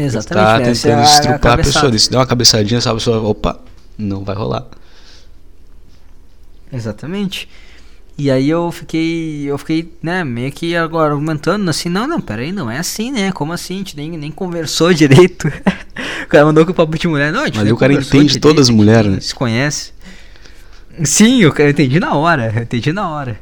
[0.00, 0.72] Exatamente, tá né?
[0.72, 1.86] Tentando a- a estrupar a, cabeçada.
[1.86, 1.98] pessoa.
[1.98, 3.60] Se der uma cabeçadinha, sabe a pessoa, opa,
[3.98, 4.66] não vai rolar.
[6.72, 7.48] Exatamente.
[8.16, 12.50] E aí eu fiquei, eu fiquei, né, meio que agora argumentando assim, não, não, peraí,
[12.50, 13.30] não é assim, né?
[13.30, 13.74] Como assim?
[13.74, 15.46] A gente nem, nem conversou direito.
[16.24, 18.08] o cara mandou com o papo de mulher, não, a gente Mas o cara entende
[18.26, 19.20] direito, todas as a mulheres, né?
[19.20, 19.92] Se conhece.
[21.04, 23.38] Sim, eu, eu entendi na hora, eu entendi na hora.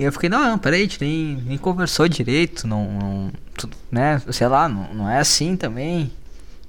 [0.00, 3.68] E eu fiquei, não, não, peraí, a gente nem, nem conversou direito, não, não tu-
[3.92, 6.10] né, sei lá, não, não é assim também.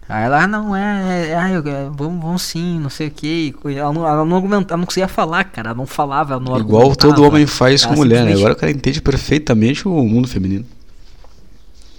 [0.10, 3.56] Aí ela, ah, não é, é, eu- é, vamos, vamos sim, não sei o que.
[3.64, 7.24] Ela não, ela, não não conseguia falar, cara, ela não falava, ela não Igual todo
[7.24, 8.34] homem faz com mulher, né?
[8.34, 10.66] Agora o cara entende perfeitamente o mundo feminino.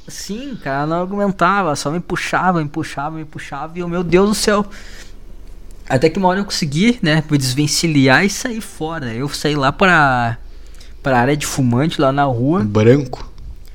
[0.06, 4.04] Sim, cara, ela não argumentava, só me puxava, me puxava, me puxava, e eu, meu
[4.04, 4.66] Deus do céu.
[5.88, 9.14] Até que uma hora eu consegui, né, me desvencilhar e sair fora.
[9.14, 10.36] Eu saí lá pra,
[11.02, 12.62] pra área de fumante lá na rua.
[12.62, 13.30] Branco,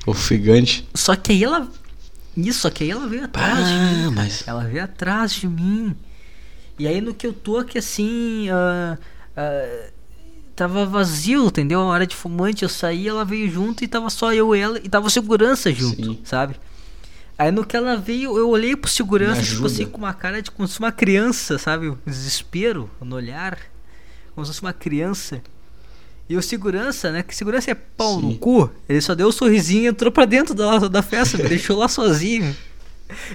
[0.06, 0.88] ofegante.
[0.94, 1.68] Só que aí ela.
[2.36, 4.14] Isso, só que aí ela veio atrás de Ah, mim.
[4.14, 4.44] mas.
[4.46, 5.94] Ela veio atrás de mim.
[6.78, 8.48] E aí no que eu tô aqui assim.
[8.50, 8.96] ah,
[9.36, 9.90] ah,
[10.54, 11.80] tava vazio, entendeu?
[11.80, 14.78] A hora de fumante, eu saí, ela veio junto e tava só eu e ela.
[14.82, 16.20] E tava segurança junto, Sim.
[16.24, 16.56] sabe?
[17.36, 20.50] Aí no que ela veio, eu olhei pro segurança, tipo assim, com uma cara de
[20.50, 21.96] como se fosse uma criança, sabe?
[22.04, 23.56] Desespero no olhar.
[24.34, 25.40] Como se fosse uma criança.
[26.28, 27.22] E o segurança, né?
[27.22, 28.36] Que segurança é pau no Sim.
[28.36, 28.70] cu.
[28.88, 31.88] Ele só deu um sorrisinho e entrou pra dentro da, da festa, me deixou lá
[31.88, 32.54] sozinho.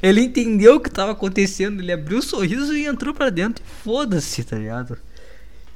[0.02, 3.64] Ele entendeu o que tava acontecendo, ele abriu o sorriso e entrou pra dentro.
[3.66, 4.98] e Foda-se, tá ligado?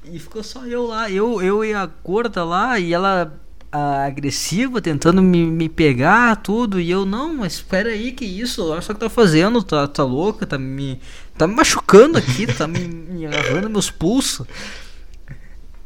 [0.05, 3.33] E ficou só eu lá, eu, eu e a gorda lá, e ela
[3.71, 6.79] a, agressiva, tentando me, me pegar, tudo.
[6.79, 8.63] E eu, não, mas espera aí, que isso?
[8.69, 10.99] Olha só o que tá fazendo, tá, tá louca, tá me,
[11.37, 14.47] tá me machucando aqui, tá me, me agarrando meus pulsos.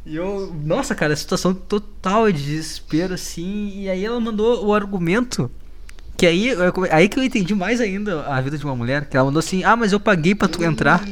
[0.04, 3.82] E eu, nossa, cara, situação total de desespero, assim.
[3.82, 5.50] E aí ela mandou o argumento.
[6.16, 9.06] Que aí, eu aí que eu entendi mais ainda a vida de uma mulher.
[9.08, 11.04] Que ela mandou assim: Ah, mas eu paguei pra tu entrar.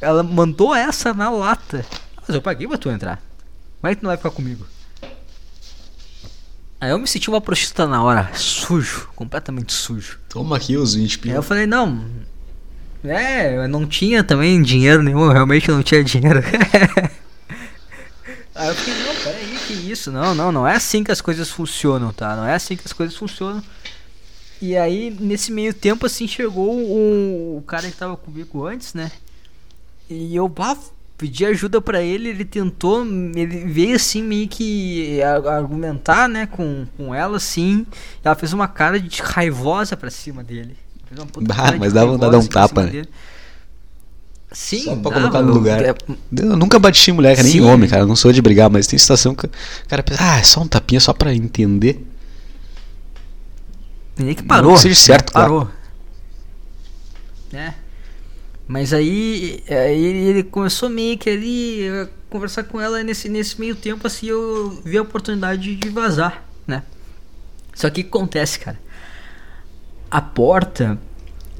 [0.00, 1.84] Ela mandou essa na lata.
[2.16, 3.22] "Ah, Mas eu paguei pra tu entrar.
[3.80, 4.66] Como é que tu não vai ficar comigo?
[6.80, 10.18] Aí eu me senti uma prostituta na hora, sujo, completamente sujo.
[10.28, 11.34] Toma aqui os 20 Aí pila.
[11.36, 12.04] eu falei, não.
[13.02, 16.42] É, eu não tinha também dinheiro nenhum, eu realmente não tinha dinheiro.
[18.56, 20.10] Aí eu fiquei, não, peraí, que isso?
[20.10, 22.34] Não, não, não é assim que as coisas funcionam, tá?
[22.34, 23.62] Não é assim que as coisas funcionam.
[24.60, 29.12] E aí, nesse meio tempo, assim, chegou o, o cara que tava comigo antes, né?
[30.08, 30.76] E eu bah,
[31.18, 37.14] pedi ajuda pra ele, ele tentou, ele veio assim meio que argumentar, né, com, com
[37.14, 37.86] ela, assim.
[38.24, 40.76] Ela fez uma cara de raivosa pra cima dele.
[41.06, 42.90] Fez uma puta Bah, mas dá vontade de dar um tapa, né?
[42.90, 43.08] dele.
[44.52, 45.82] Sim, Só pra dava, colocar no lugar.
[45.84, 45.94] é,
[46.38, 47.60] Eu nunca bati em mulher, nem Sim.
[47.62, 48.02] homem, cara.
[48.02, 49.50] Eu não sou de brigar, mas tem situação que o
[49.88, 52.06] cara pensa, ah, é só um tapinha só pra entender.
[54.16, 54.74] Nem que parou.
[54.74, 55.48] que seja certo, claro.
[55.52, 55.70] parou.
[57.52, 57.74] Né?
[58.66, 63.76] Mas aí, aí ele começou meio que ali a conversar com ela nesse, nesse meio
[63.76, 66.82] tempo, assim, eu vi a oportunidade de vazar, né?
[67.74, 68.78] Só que o que acontece, cara?
[70.10, 70.98] A porta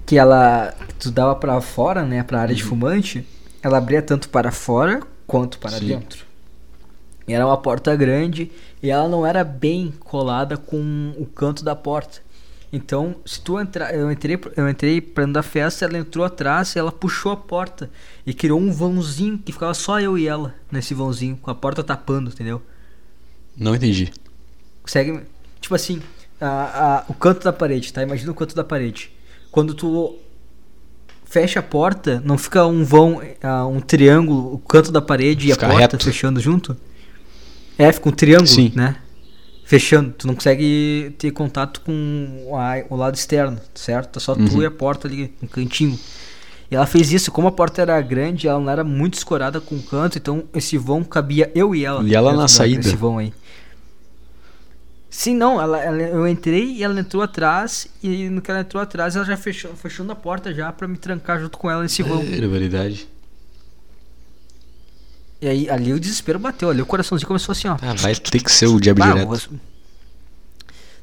[0.06, 3.26] que ela tu dava pra fora, né, pra área de fumante,
[3.62, 5.88] ela abria tanto para fora quanto para Sim.
[5.88, 6.24] dentro.
[7.28, 8.50] E era uma porta grande
[8.82, 12.20] e ela não era bem colada com o canto da porta.
[12.72, 16.76] Então, se tu entrar, eu entrei, eu entrei pra dentro da festa, ela entrou atrás,
[16.76, 17.90] ela puxou a porta
[18.24, 21.82] e criou um vãozinho que ficava só eu e ela nesse vãozinho, com a porta
[21.82, 22.62] tapando, entendeu?
[23.56, 24.12] Não entendi.
[24.82, 25.22] Consegue,
[25.60, 26.00] tipo assim,
[26.40, 28.02] a, a- o canto da parede, tá?
[28.02, 29.10] Imagina o canto da parede.
[29.50, 30.16] Quando tu
[31.24, 35.64] fecha a porta, não fica um vão, ah, um triângulo, o canto da parede Fica
[35.66, 36.04] e a porta reto.
[36.04, 36.76] fechando junto?
[37.78, 38.72] É, fica um triângulo, Sim.
[38.74, 38.96] né?
[39.64, 40.12] Fechando.
[40.16, 44.12] Tu não consegue ter contato com a- o lado externo, certo?
[44.12, 44.62] Tá só tu Uhum.
[44.62, 45.98] e a porta ali no cantinho.
[46.70, 49.74] E ela fez isso, como a porta era grande, ela não era muito escorada com
[49.76, 52.02] o canto, então esse vão cabia eu e ela.
[52.04, 52.82] E ela dentro na da- saída?
[52.82, 53.32] desse vão aí.
[55.08, 58.82] Sim, não, ela, ela- eu entrei e ela entrou atrás, e no que ela entrou
[58.82, 62.02] atrás, ela já fechou, fechando a porta já pra me trancar junto com ela nesse
[62.02, 62.24] vão.
[62.24, 63.08] Barbaridade.
[65.40, 67.76] E aí ali o desespero bateu, ali o coraçãozinho começou assim, ó.
[67.80, 69.50] Ah, vai ter que ser o diabo Bah, direto.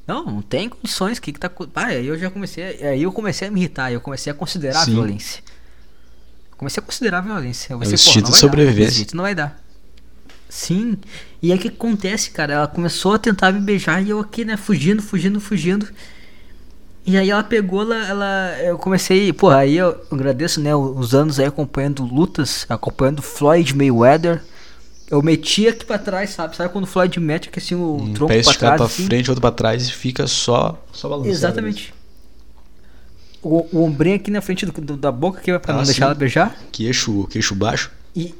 [0.06, 1.50] Não, não tem condições, o que que tá...
[1.76, 4.82] Ah, aí eu já comecei, aí eu comecei a me irritar, eu comecei a considerar
[4.82, 4.92] a Sim.
[4.96, 5.42] violência.
[6.52, 7.72] Eu comecei a considerar a violência.
[7.72, 9.06] Eu É o pensei, instinto de sobrevivência.
[9.06, 9.63] Dar, não vai dar.
[10.54, 10.98] Sim.
[11.42, 12.54] E aí o que acontece, cara?
[12.54, 15.88] Ela começou a tentar me beijar e eu aqui, né, fugindo, fugindo, fugindo.
[17.06, 21.40] E aí ela pegou, ela, ela eu comecei, pô, aí eu agradeço, né, os anos
[21.40, 24.44] aí acompanhando lutas, acompanhando Floyd Mayweather.
[25.10, 26.56] Eu meti aqui pra trás, sabe?
[26.56, 28.76] Sabe quando o Floyd mete aqui assim o Um tronco pra trás?
[28.78, 29.06] pra assim?
[29.08, 31.34] frente, outro pra trás e fica só, só balançando.
[31.34, 31.94] Exatamente.
[33.42, 35.84] O, o ombrinho aqui na frente do, do- da boca que vai pra Ah, não
[35.86, 35.92] sim.
[35.92, 36.56] deixar ela beijar.
[36.72, 37.92] Queixo, queixo baixo.
[38.16, 38.34] E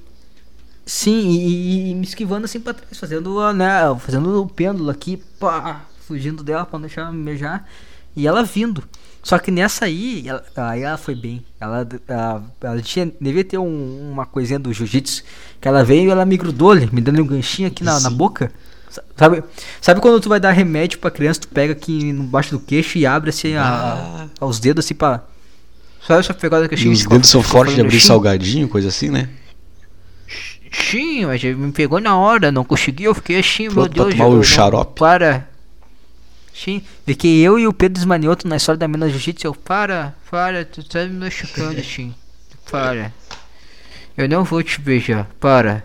[0.86, 5.22] sim, e, e- me esquivando assim pra trás, fazendo, a, né, fazendo o pêndulo aqui,
[5.40, 7.68] pá, fugindo dela pra não deixar ela me beijar.
[8.16, 8.84] E ela vindo.
[9.24, 11.44] Só que nessa aí, ela, aí ela foi bem.
[11.60, 15.24] Ela, ela, ela tinha, devia ter um- uma coisinha do jiu-jitsu.
[15.62, 18.10] Que ela veio e ela me grudou ali, me dando um ganchinho aqui na, na
[18.10, 18.52] boca.
[18.90, 19.44] Sa- Sabe,
[19.82, 23.06] sabe quando tu vai dar remédio pra criança, tu pega aqui embaixo do queixo e
[23.06, 24.46] abre assim a- Ah.
[24.46, 25.24] os dedos assim pra.
[26.06, 29.30] Sabe essa pegada que E os dedos são fortes de abrir salgadinho, coisa assim, né?
[30.74, 34.04] Sim, mas ele me pegou na hora, não consegui, eu fiquei assim, meu Pronto pra
[34.06, 34.16] Deus.
[34.16, 35.00] tomar eu o xarope.
[35.00, 35.48] Para.
[36.54, 39.48] Sim, fiquei eu e o Pedro Esmanioto na história da mina jiu-jitsu.
[39.48, 42.14] Eu, para, para, tu tá me machucando, Tim.
[42.70, 43.14] Para.
[44.18, 45.84] Eu não vou te beijar, para.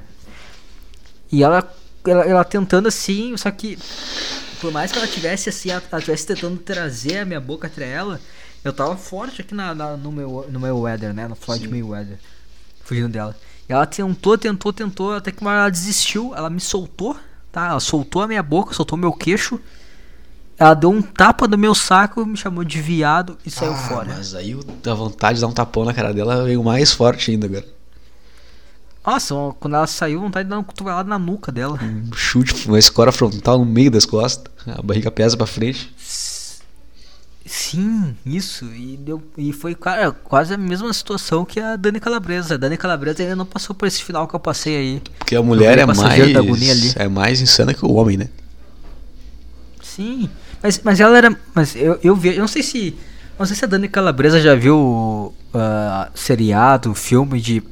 [1.30, 1.70] E ela,
[2.07, 3.78] ela, ela tentando assim, só que
[4.61, 7.91] por mais que ela tivesse assim, ela, ela tivesse tentando trazer a minha boca até
[7.91, 8.20] ela,
[8.64, 11.70] eu tava forte aqui na, na no meu no meu weather, né, no Floyd Sim.
[11.70, 12.18] Mayweather,
[12.84, 13.36] fugindo dela.
[13.69, 17.14] Ela tentou, tentou, tentou, até que ela desistiu, ela me soltou,
[17.53, 17.69] tá?
[17.69, 19.61] Ela soltou a minha boca, soltou meu queixo.
[20.59, 24.14] Ela deu um tapa no meu saco, me chamou de viado e saiu ah, fora.
[24.16, 27.49] Mas aí a vontade de dar um tapão na cara dela veio mais forte ainda,
[27.49, 27.79] cara.
[29.07, 31.79] Nossa, quando ela saiu, vontade de dar uma cotovelada na nuca dela.
[31.83, 34.53] Um chute, uma escora frontal no meio das costas.
[34.66, 35.95] A barriga pesa pra frente.
[37.49, 38.66] Sim, isso.
[38.66, 42.55] E, deu, e foi cara, quase a mesma situação que a Dani Calabresa.
[42.55, 45.03] A Dani Calabresa ainda não passou por esse final que eu passei aí.
[45.18, 48.28] Porque a mulher é mais, é mais insana que o homem, né?
[49.82, 50.28] Sim.
[50.62, 51.36] Mas, mas ela era.
[51.55, 52.34] Mas eu, eu vi.
[52.34, 52.94] Eu não sei se.
[53.38, 57.62] Não sei se a Dani Calabresa já viu uh, seriado, filme de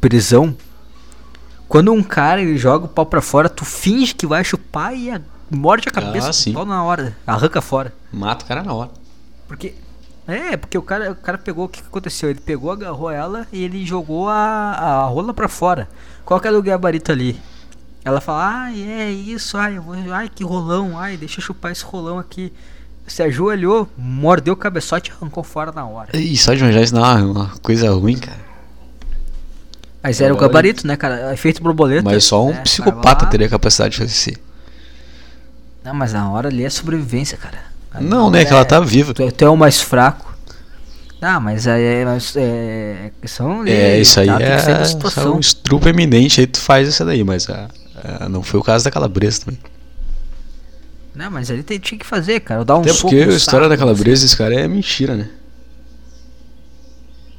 [0.00, 0.56] prisão,
[1.68, 5.10] quando um cara ele joga o pau pra fora, tu finge que vai chupar e
[5.10, 5.20] a,
[5.50, 7.92] morde a cabeça ah, pau na hora, arranca fora.
[8.12, 8.90] Mata o cara na hora.
[9.46, 9.74] Porque.
[10.26, 11.64] É, porque o cara, o cara pegou.
[11.64, 12.28] O que, que aconteceu?
[12.28, 15.88] Ele pegou, agarrou ela e ele jogou a, a rola pra fora.
[16.24, 17.40] Qual que era o gabarito ali?
[18.04, 21.84] Ela fala, ai, é isso, ai, vou, ai, que rolão, ai, deixa eu chupar esse
[21.84, 22.52] rolão aqui.
[23.06, 26.16] Se ajoelhou, mordeu o cabeçote e arrancou fora na hora.
[26.16, 28.48] E só de manjar isso não é uma coisa ruim, cara.
[30.02, 31.32] Mas era o gabarito, né, cara?
[31.32, 32.02] Efeito borboleta.
[32.02, 34.40] Mas só um é, psicopata teria a capacidade de fazer isso.
[35.88, 37.62] Não, mas na hora ali é sobrevivência, cara.
[37.98, 38.42] não, né?
[38.42, 39.14] É, que ela tá viva.
[39.14, 40.36] Tu, tu é o mais fraco.
[41.18, 45.88] Ah, mas aí é, mas é questão É, isso aí tá, é, é um estrupo
[45.88, 47.68] eminente, aí tu faz isso daí, mas ah,
[48.04, 49.58] ah, não foi o caso da Calabresa também.
[51.14, 52.66] Não, mas ele tinha que fazer, cara.
[52.66, 55.30] Dar um Até porque a história da Calabresa, esse cara é mentira, né?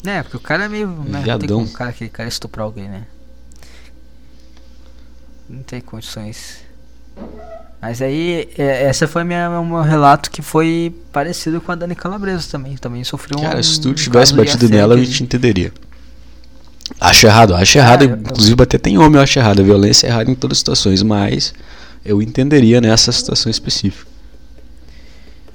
[0.04, 0.88] É, porque o cara é meio.
[0.88, 3.04] Né, não tem como o cara, aquele cara estuprar alguém, né?
[5.48, 6.68] Não tem condições.
[7.82, 12.46] Mas aí, é, essa foi minha, meu relato que foi parecido com a Dani Calabresa
[12.52, 12.76] também.
[12.76, 13.52] Também sofreu cara, um.
[13.52, 15.72] Cara, se tu tivesse batido nela, eu te entenderia.
[17.00, 18.04] Acho errado, acho errado.
[18.04, 18.58] Ah, inclusive, eu...
[18.58, 19.62] bater tem homem, eu acho errado.
[19.62, 21.54] A violência é errada em todas as situações, mas
[22.04, 24.10] eu entenderia nessa situação específica.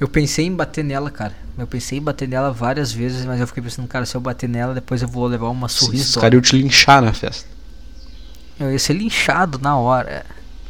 [0.00, 1.34] Eu pensei em bater nela, cara.
[1.58, 4.48] Eu pensei em bater nela várias vezes, mas eu fiquei pensando, cara, se eu bater
[4.48, 5.94] nela, depois eu vou levar uma surra.
[5.94, 7.46] Os caras iam te linchar na festa.
[8.58, 10.24] Eu ia ser linchado na hora,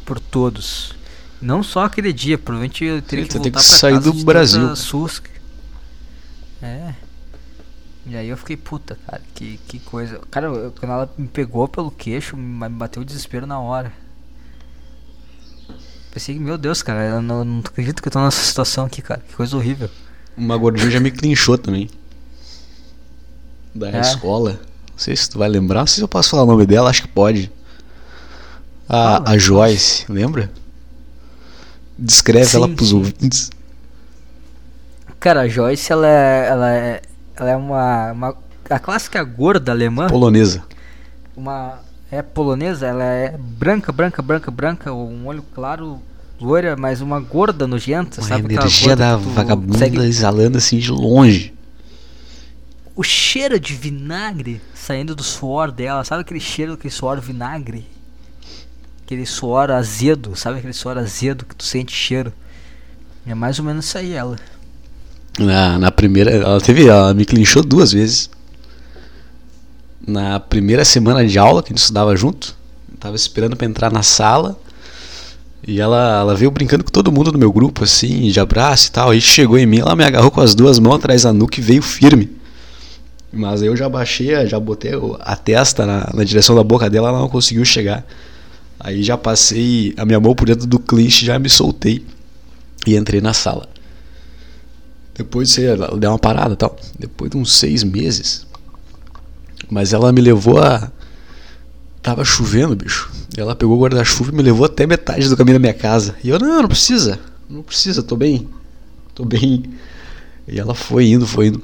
[0.05, 0.93] por todos.
[1.41, 4.75] Não só aquele dia, provavelmente eu teria Sim, que voltar que sair do Brasil.
[4.75, 5.29] Susca.
[6.61, 6.93] É.
[8.07, 10.21] E aí eu fiquei, puta, cara, que, que coisa.
[10.29, 13.91] Cara, eu, quando ela me pegou pelo queixo, me bateu o desespero na hora.
[16.11, 19.21] Pensei, meu Deus, cara, eu não, não acredito que eu tô nessa situação aqui, cara.
[19.27, 19.89] Que coisa horrível.
[20.37, 21.89] Uma gordinha já me clinchou também.
[23.73, 23.99] Da é.
[23.99, 24.51] escola.
[24.91, 26.89] Não sei se tu vai lembrar, não sei se eu posso falar o nome dela,
[26.89, 27.51] acho que pode.
[28.87, 30.49] A, ah, a Joyce, lembra?
[31.97, 33.49] Descreve sim, ela pros ouvintes.
[35.19, 37.01] Cara, a Joyce, ela é, ela é,
[37.35, 38.37] ela é uma, uma.
[38.69, 40.07] A clássica gorda alemã.
[40.07, 40.63] Polonesa.
[41.35, 41.79] Uma.
[42.11, 45.99] É polonesa, ela é branca, branca, branca, branca, um olho claro,
[46.39, 48.53] loira, mas uma gorda nojenta, uma sabe?
[48.53, 49.97] energia da vagabunda consegue...
[49.97, 51.53] exalando assim de longe.
[52.95, 57.85] O cheiro de vinagre saindo do suor dela, sabe aquele cheiro, aquele suor vinagre?
[59.05, 62.33] Aquele suor azedo, sabe aquele suor azedo que tu sente cheiro?
[63.27, 64.35] É mais ou menos isso aí ela.
[65.37, 68.31] Na, na primeira, ela teve, ela me clinchou duas vezes.
[70.07, 72.55] Na primeira semana de aula que a gente estudava junto,
[72.91, 74.57] eu tava esperando para entrar na sala.
[75.67, 78.91] E ela, ela veio brincando com todo mundo do meu grupo, assim, de abraço e
[78.91, 79.11] tal.
[79.11, 81.63] Aí chegou em mim, ela me agarrou com as duas mãos atrás da nuca e
[81.63, 82.31] veio firme.
[83.31, 87.19] Mas eu já baixei, já botei a testa na, na direção da boca dela, ela
[87.19, 88.03] não conseguiu chegar.
[88.85, 92.05] Aí já passei a minha mão por dentro do clinch, já me soltei
[92.85, 93.67] e entrei na sala.
[95.15, 96.77] Depois você deu uma parada tal.
[96.99, 98.45] Depois de uns seis meses.
[99.71, 100.91] Mas ela me levou a
[102.05, 103.11] Tava chovendo, bicho.
[103.35, 106.13] Ela pegou o guarda-chuva e me levou até metade do caminho da minha casa.
[106.23, 107.19] E eu, não, não precisa.
[107.49, 108.47] Não precisa, tô bem.
[109.15, 109.63] Tô bem.
[110.47, 111.63] E ela foi indo, foi indo.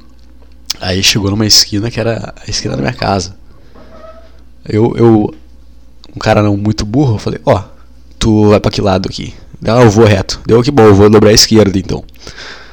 [0.80, 3.38] Aí chegou numa esquina que era a esquina da minha casa.
[4.68, 5.36] Eu, eu
[6.16, 7.64] um cara não muito burro, eu falei, ó, oh,
[8.18, 9.34] tu vai pra que lado aqui?
[9.64, 10.42] Ah, eu vou reto.
[10.46, 12.04] Deu que bom, eu vou dobrar a esquerda então.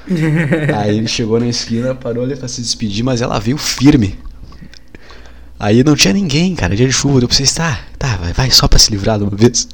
[0.77, 4.19] Aí ele chegou na esquina, parou ali pra se despedir, mas ela veio firme.
[5.61, 8.51] Aí não tinha ninguém, cara, dia de chuva, deu pra vocês, tá, tá, vai, vai,
[8.51, 9.69] só pra se livrar de uma vez.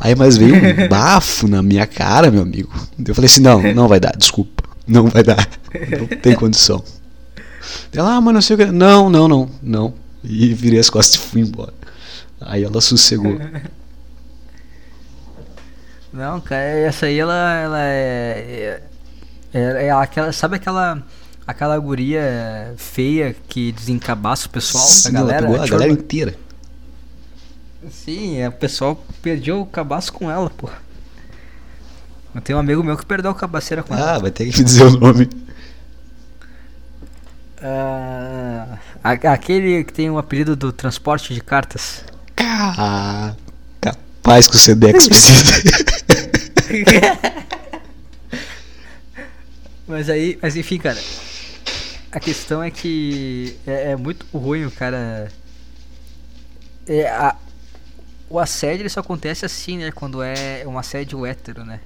[0.00, 2.72] Aí, mas veio um bafo na minha cara, meu amigo.
[3.04, 4.62] Eu falei assim: não, não vai dar, desculpa.
[4.86, 5.48] Não vai dar.
[5.98, 6.82] Não tem condição.
[7.92, 8.66] Ela, ah, mas não sei o que.
[8.66, 9.94] Não, não, não, não.
[10.22, 11.72] E virei as costas e fui embora.
[12.40, 13.38] Aí ela sossegou.
[16.12, 18.80] Não, cara, essa aí ela, ela é,
[19.52, 21.02] é, é, é aquela, sabe aquela
[21.46, 26.34] aquela guria feia que desencabaça o pessoal, Sim, a galera, pegou a galera inteira.
[27.90, 30.68] Sim, é, o pessoal perdeu o cabaço com ela, pô.
[32.34, 34.14] Eu tenho um amigo meu que perdeu a cabaceira com ela.
[34.14, 35.28] Ah, vai ter que dizer o nome.
[37.62, 42.04] Ah, a- aquele que tem o apelido do transporte de cartas.
[42.40, 43.34] Ah,
[43.80, 45.62] capaz que o Sedex precisa.
[49.86, 50.98] Mas aí, mas enfim, cara.
[52.12, 55.30] A questão é que é, é muito ruim o cara.
[56.86, 57.36] É, a-
[58.30, 59.90] o assédio ele só acontece assim, né?
[59.90, 61.80] Quando é um assédio hétero, né?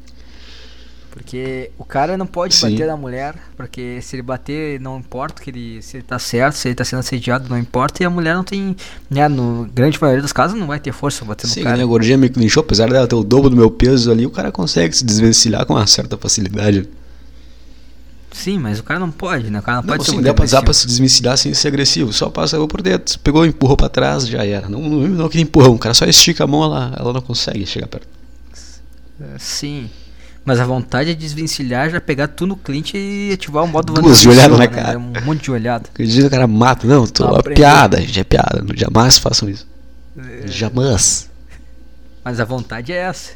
[1.12, 2.70] Porque o cara não pode Sim.
[2.70, 6.54] bater na mulher, porque se ele bater, não importa que ele, se ele tá certo,
[6.54, 8.74] se ele tá sendo assediado, não importa, e a mulher não tem,
[9.10, 11.76] né, no grande maioria dos casos, não vai ter força pra bater Sim, no cara.
[11.76, 14.30] né, a gordinha me clinchou, apesar dela ter o dobro do meu peso ali, o
[14.30, 16.88] cara consegue se desvencilhar com uma certa facilidade.
[18.32, 19.58] Sim, mas o cara não pode, né?
[19.58, 20.74] O cara não, Não, pode ser sim, muito dá pra, dá pra agressivo.
[20.74, 23.18] se desvencilhar sem ser agressivo, só passa por dentro.
[23.20, 24.68] Pegou, empurrou pra trás, já era.
[24.68, 27.66] Não, não, não aquele empurrão, o cara só estica a mão, ela, ela não consegue
[27.66, 28.08] chegar perto.
[29.38, 29.90] Sim.
[30.44, 34.20] Mas a vontade é desvencilhar, já pegar tu no cliente e ativar o modo Duas
[34.20, 34.98] de olhada na cara.
[34.98, 35.88] Um monte de olhada.
[35.88, 36.86] Acredita que o cara mata?
[36.86, 38.64] Não, tô, Não é piada, gente, é piada.
[38.74, 39.66] Jamais façam isso.
[40.46, 41.30] Jamais.
[42.24, 43.32] Mas a vontade é essa.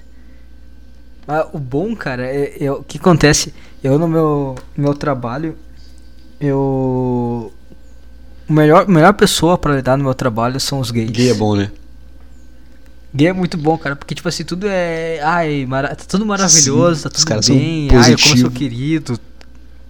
[1.27, 3.55] Mas o bom, cara, é, é o que acontece.
[3.83, 5.57] Eu no meu, meu trabalho,
[6.41, 7.53] eu.
[8.49, 11.11] O melhor, melhor pessoa pra lidar no meu trabalho são os gays.
[11.11, 11.71] Gay é bom, né?
[13.15, 15.21] Gay é muito bom, cara, porque tipo assim, tudo é.
[15.23, 15.95] Ai, mara...
[15.95, 17.89] tá tudo maravilhoso, Sim, tá os tudo são bem.
[17.93, 19.19] Ai, como eu sou querido.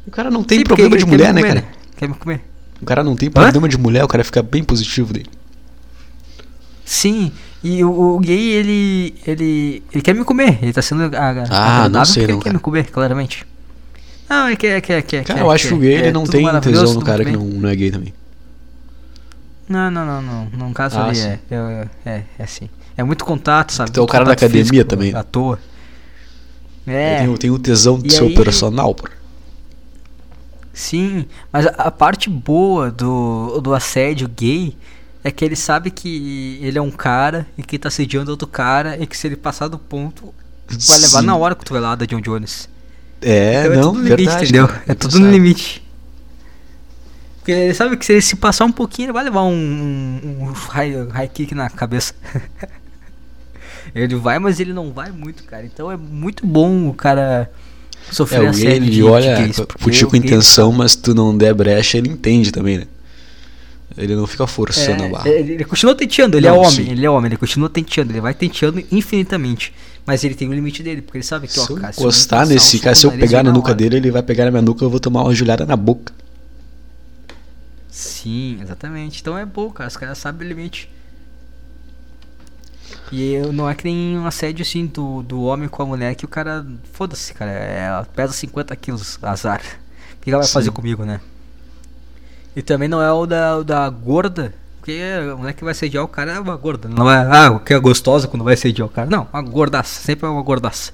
[0.07, 1.75] O cara não tem Sim, problema de quer mulher, né, comer, cara?
[1.97, 2.41] Quer me comer?
[2.81, 5.27] O cara não tem problema de mulher, o cara fica bem positivo dele.
[6.85, 7.33] Sim,
[7.65, 9.83] e o, o gay, ele, ele.
[9.93, 10.59] Ele quer me comer.
[10.63, 13.45] Ele tá sendo a- a- Ah, não sei não, ele quer me comer, claramente.
[14.29, 15.25] Não, ele quer, quer, quer.
[15.25, 15.87] Cara, quer, eu acho que o quer.
[15.87, 18.15] gay É ele não tudo tem tesão no cara que não, não é gay também.
[19.69, 20.69] Não, não, não, não.
[20.69, 21.23] No caso Ah, ali sim.
[21.27, 22.69] é, é, é, é assim.
[22.97, 23.91] É muito contato, sabe?
[23.91, 25.15] Então, o cara da academia físico, também.
[25.15, 25.59] À toa.
[26.87, 29.09] É, tem, o- tem tesão de E ser aí- operacional, pô.
[30.73, 31.27] sim.
[31.53, 34.77] Mas a, a parte boa do, do assédio gay
[35.25, 38.97] é que ele sabe que ele é um cara e que tá assediando outro cara
[38.97, 40.33] e que se ele passar do ponto,
[40.69, 41.27] vai levar Sim.
[41.27, 42.69] na hora a cotovelada de John Jones.
[43.21, 44.45] É, Então não, tudo no limite, verdade.
[44.45, 44.69] entendeu?
[44.69, 45.37] cara, É tu tudo no sabe.
[45.39, 45.83] limite.
[47.39, 50.45] Porque ele sabe que se ele se passar um pouquinho, ele vai levar um, um,
[50.49, 52.15] um high, high kick na cabeça.
[53.95, 55.65] ele vai, mas ele não vai muito, cara.
[55.67, 57.51] Então é muito bom o cara
[58.11, 59.53] sofrer É, gay assédio ele de, olha
[59.91, 62.87] de com gay- intenção, mas se tu não der brecha, ele entende também, né?
[63.97, 65.29] Ele não fica forçando a barra.
[65.29, 66.91] É, ele, ele continua tenteando, ele é Não, homem, sim.
[66.91, 69.73] ele é homem, ele continua tenteando, ele vai tenteando infinitamente.
[70.05, 72.07] Mas ele tem o limite dele, porque ele sabe que, ó, Se eu cara, se
[72.07, 73.75] encostar eu nesse encostar, cara, o se eu pegar na nuca hora.
[73.75, 76.13] dele, ele vai pegar na minha nuca eu vou tomar uma joelhada na boca.
[77.89, 79.21] Sim, exatamente.
[79.21, 79.89] Então é bom, cara.
[79.89, 80.91] Os caras sabem o limite.
[83.13, 86.15] E eu- não é que nem um assédio assim do, do homem com a mulher
[86.15, 86.67] que o cara.
[86.93, 87.51] Foda-se, cara.
[87.51, 89.61] É, ela pesa 50 quilos, azar.
[90.15, 90.55] O que ela vai Sim.
[90.55, 91.21] fazer comigo, né?
[92.55, 94.53] E também não é o da, o da gorda.
[94.79, 95.01] Porque
[95.33, 96.89] a mulher que vai assediar o cara é uma gorda.
[96.89, 99.09] Não é, ah, que é gostosa quando vai assediar o cara.
[99.11, 100.01] Não, uma gordaça.
[100.01, 100.93] Sempre é uma gordaça.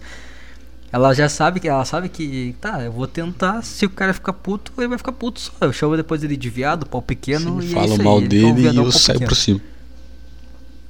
[0.90, 4.34] Ela já sabe que ela sabe que tá, eu vou tentar, se o cara ficar
[4.34, 5.52] puto, ele vai ficar puto só.
[5.62, 8.24] Eu chamo depois ele de viado, pau pequeno Sim, e é falo aí, mal ele
[8.26, 9.28] é dele e eu saio pequeno.
[9.30, 9.60] por cima.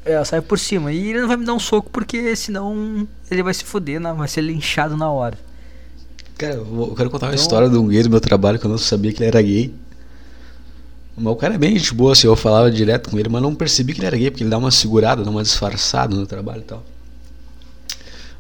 [0.05, 0.93] É, eu saio por cima.
[0.93, 4.13] E ele não vai me dar um soco porque senão ele vai se fuder, né?
[4.13, 5.39] vai ser linchado na hora.
[6.37, 8.65] Cara, eu, eu quero contar uma Então- história de um gay do meu trabalho que
[8.67, 9.73] eu não sabia que ele era gay.
[11.17, 13.55] Mas o cara é bem gente boa, assim, eu falava direto com ele, mas não
[13.55, 16.63] percebi que ele era gay, porque ele dá uma segurada, dá uma disfarçada no trabalho
[16.63, 16.83] e tal.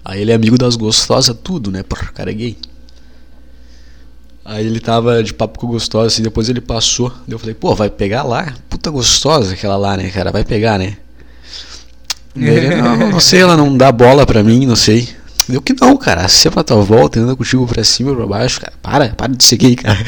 [0.04, 1.82] Aí ele é amigo das gostosas, tudo, né?
[1.82, 2.58] Porra, o cara é gay.
[4.44, 7.12] Aí ele tava de papo com gostosa, assim, depois ele passou.
[7.28, 8.52] Eu falei, pô, vai pegar lá?
[8.68, 10.32] Puta gostosa aquela lá, né, cara?
[10.32, 10.96] Vai pegar, né?
[12.34, 15.08] Não, não sei, ela não dá bola pra mim, não sei.
[15.48, 16.28] Deu que não, cara.
[16.28, 18.72] Se é pra tua volta, anda contigo pra cima e pra baixo, cara.
[18.80, 19.98] Para, para de gay, cara.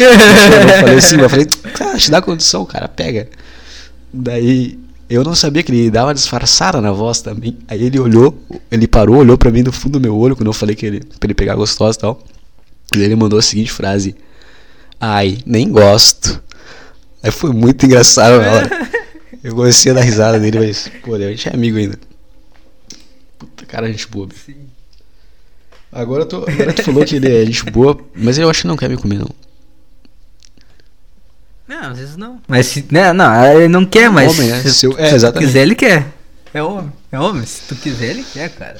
[0.00, 3.28] eu falei assim, eu falei, cara, te dá condição, cara, pega.
[4.12, 7.56] Daí eu não sabia que ele dava uma disfarçada na voz também.
[7.66, 8.38] Aí ele olhou,
[8.70, 11.00] ele parou, olhou pra mim do fundo do meu olho quando eu falei que ele,
[11.00, 12.22] pra ele pegar gostosa e tal.
[12.94, 14.14] E ele mandou a seguinte frase:
[15.00, 16.42] Ai, nem gosto.
[17.22, 18.88] Aí foi muito engraçado na hora.
[19.42, 21.98] Eu comecei a dar risada dele, mas, pô, a gente é amigo ainda.
[23.38, 24.28] Puta cara, gente boa.
[24.44, 24.56] Sim.
[25.92, 28.76] Agora, tô, agora tu falou que ele é gente boa, mas eu acho que não
[28.76, 29.30] quer me comer, não.
[31.66, 32.40] Não, às vezes não.
[32.48, 32.84] Mas se.
[32.90, 34.32] Né, não, ele não quer, mas.
[34.32, 34.62] Homem, né?
[34.62, 36.06] Se, Se eu- é, se tu quiser, ele quer.
[36.52, 36.92] É homem.
[37.12, 37.44] É homem.
[37.44, 38.78] Se tu quiser, ele quer, cara.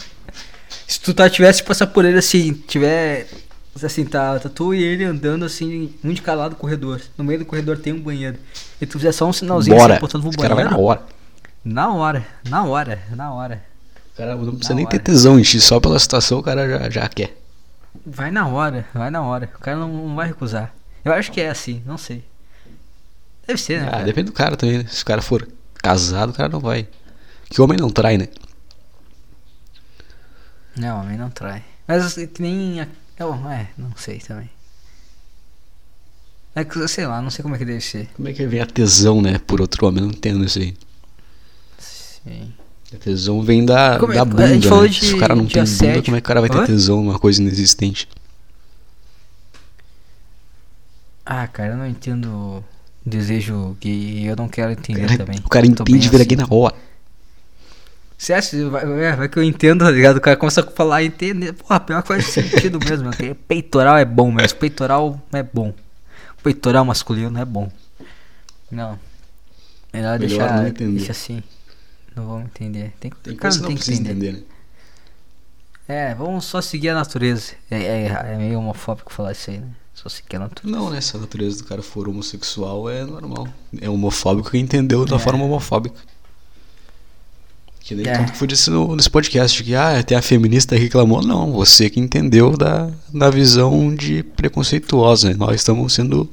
[0.86, 3.26] Se tu tá, tivesse passar por ele assim, tiver.
[3.84, 7.00] Assim, tá, tá tu e ele andando assim, um de cada lado do corredor.
[7.16, 8.38] No meio do corredor tem um banheiro.
[8.80, 9.94] E tu fizer só um sinalzinho Bora.
[9.94, 10.82] assim, apontando pro Esse cara vai banheiro.
[10.82, 11.02] na hora.
[11.64, 13.62] Na hora, na hora, na hora.
[14.14, 15.04] O cara não precisa Na nem ter hora.
[15.04, 17.36] tesão em ti, só pela situação o cara já, já quer.
[18.06, 19.50] Vai na hora, vai na hora.
[19.54, 20.72] O cara não, não vai recusar.
[21.04, 22.24] Eu acho que é assim, não sei.
[23.46, 23.88] Deve ser, né?
[23.88, 24.04] Ah, cara?
[24.04, 24.84] depende do cara também, né?
[24.88, 26.86] Se o cara for casado, o cara não vai.
[27.50, 28.28] Que homem não trai, né?
[30.76, 31.62] Não, homem não trai.
[31.86, 32.80] Mas assim, que nem.
[32.80, 34.48] a- eu- é, não sei também.
[36.54, 38.08] É que, sei lá, não sei como é que deve ser.
[38.16, 39.38] Como é que vem a tesão, né?
[39.38, 40.76] Por outro homem, eu não entendo isso aí.
[41.78, 42.52] Sim.
[42.92, 44.48] A tesão vem da, Como é- da a bunda.
[44.48, 44.88] gente falou né?
[44.88, 46.02] de- Se o cara não tem bunda, assédio.
[46.04, 46.66] como é que o cara vai ter Oi?
[46.66, 48.08] tesão numa coisa inexistente?
[51.24, 52.64] Ah, cara, eu não entendo
[53.04, 54.28] desejo gay.
[54.28, 55.38] Eu não quero O entender cara, também.
[55.44, 56.28] o cara entende e vira assim.
[56.28, 56.74] gay na hora.
[58.18, 60.16] Você acha, vai, é, vai que eu entendo, tá ligado?
[60.16, 61.52] O cara começa a falar e entender.
[61.52, 63.10] Porra, pior que faz sentido mesmo.
[63.12, 64.58] que Peitoral é bom mesmo.
[64.58, 65.72] Peitoral é bom.
[66.42, 67.70] Peitoral masculino é bom.
[68.70, 68.98] Não.
[69.92, 70.56] Melhor, Melhor deixar.
[70.56, 70.96] não entender.
[70.98, 71.42] Deixa assim.
[72.16, 72.92] Não vamos entender.
[72.98, 74.10] Tem, Tem cara não tem que entender.
[74.10, 74.42] entender, né?
[75.86, 77.52] É, vamos só seguir a natureza.
[77.70, 79.68] É, é, é meio homofóbico falar isso aí, né?
[79.94, 80.76] Só seguir a natureza.
[80.76, 81.00] Não, né?
[81.00, 83.48] Se a natureza do cara for homossexual, é normal.
[83.80, 85.18] É homofóbico que entendeu da É.
[85.18, 85.96] forma homofóbica.
[87.88, 88.18] Que nem É.
[88.18, 91.22] tanto que foi disse no, nesse podcast que ah, tem a feminista que reclamou.
[91.22, 95.30] Não, você que entendeu da, da visão de preconceituosa.
[95.30, 95.34] né?
[95.38, 96.30] Nós estamos sendo.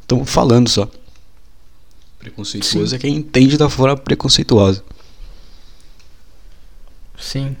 [0.00, 0.88] Estamos falando só.
[2.18, 2.96] Preconceituoso Sim.
[2.96, 4.82] é quem entende da forma preconceituosa.
[7.18, 7.54] Sim.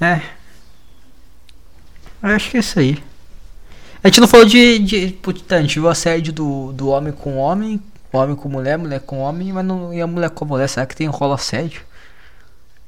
[0.00, 0.22] É.
[2.22, 3.02] Eu acho que é isso aí.
[4.00, 4.78] A gente não falou de.
[4.78, 8.48] de putz, tá, a gente viu a assédio do, do homem com homem, homem com
[8.48, 9.92] mulher, mulher com homem, mas não.
[9.92, 11.82] E a mulher com a mulher, será que tem rola assédio?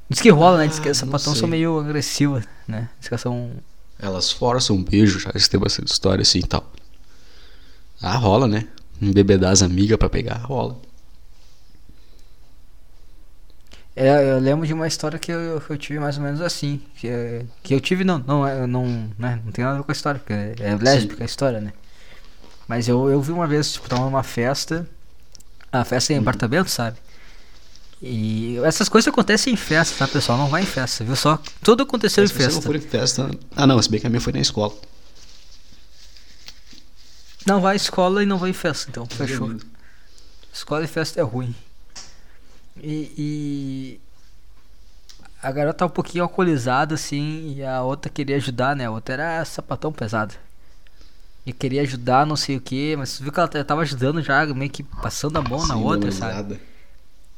[0.09, 0.67] Diz que rola, né?
[0.67, 1.39] Diz que Ah, as sapatão sei.
[1.41, 2.89] são meio agressivas, né?
[2.99, 3.51] Diz que elas são.
[3.97, 6.69] Elas forçam um beijo, já tem bastante história assim e tal.
[8.01, 8.67] Ah, rola, né?
[9.01, 10.77] Embebedar as amigas pra pegar, rola.
[13.95, 16.81] É, eu lembro de uma história que eu, que eu tive mais ou menos assim.
[16.97, 18.85] Que, é- que eu tive, não, não, é- não,
[19.17, 21.61] né, não tem nada a ver com a história, porque é, é lésbica a história,
[21.61, 21.71] né?
[22.67, 24.87] Mas eu, eu vi uma vez, tipo, tava numa festa.
[25.71, 26.19] A festa Uhum.
[26.19, 26.97] em apartamento, sabe?
[28.07, 30.37] E essas coisas acontecem em festa, tá, pessoal?
[30.37, 31.15] Não vai em festa, viu?
[31.15, 32.61] Só tudo aconteceu em você não festa.
[32.61, 33.31] for em festa.
[33.55, 34.71] Ah, não, se bem que a minha foi na escola.
[37.47, 39.47] Não vai à escola e não vai em festa, então, fechou.
[39.47, 39.65] Resumindo.
[40.53, 41.55] Escola e festa é ruim.
[42.77, 43.99] E, e
[45.41, 48.85] a garota tá um pouquinho alcoolizada, assim, e a outra queria ajudar, né?
[48.85, 50.35] A outra era sapatão pesado.
[51.43, 54.69] E queria ajudar, não sei o que, mas viu que ela tava ajudando já, meio
[54.69, 56.59] que passando a mão na Sim, outra, sabe?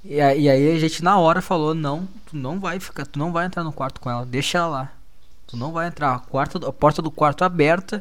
[0.09, 3.45] E, aí a gente na hora falou, não, tu não vai ficar, tu não vai
[3.45, 4.91] entrar no quarto com ela, deixa ela lá.
[5.45, 7.99] Tu não vai entrar, a, quarta, a porta do quarto aberta,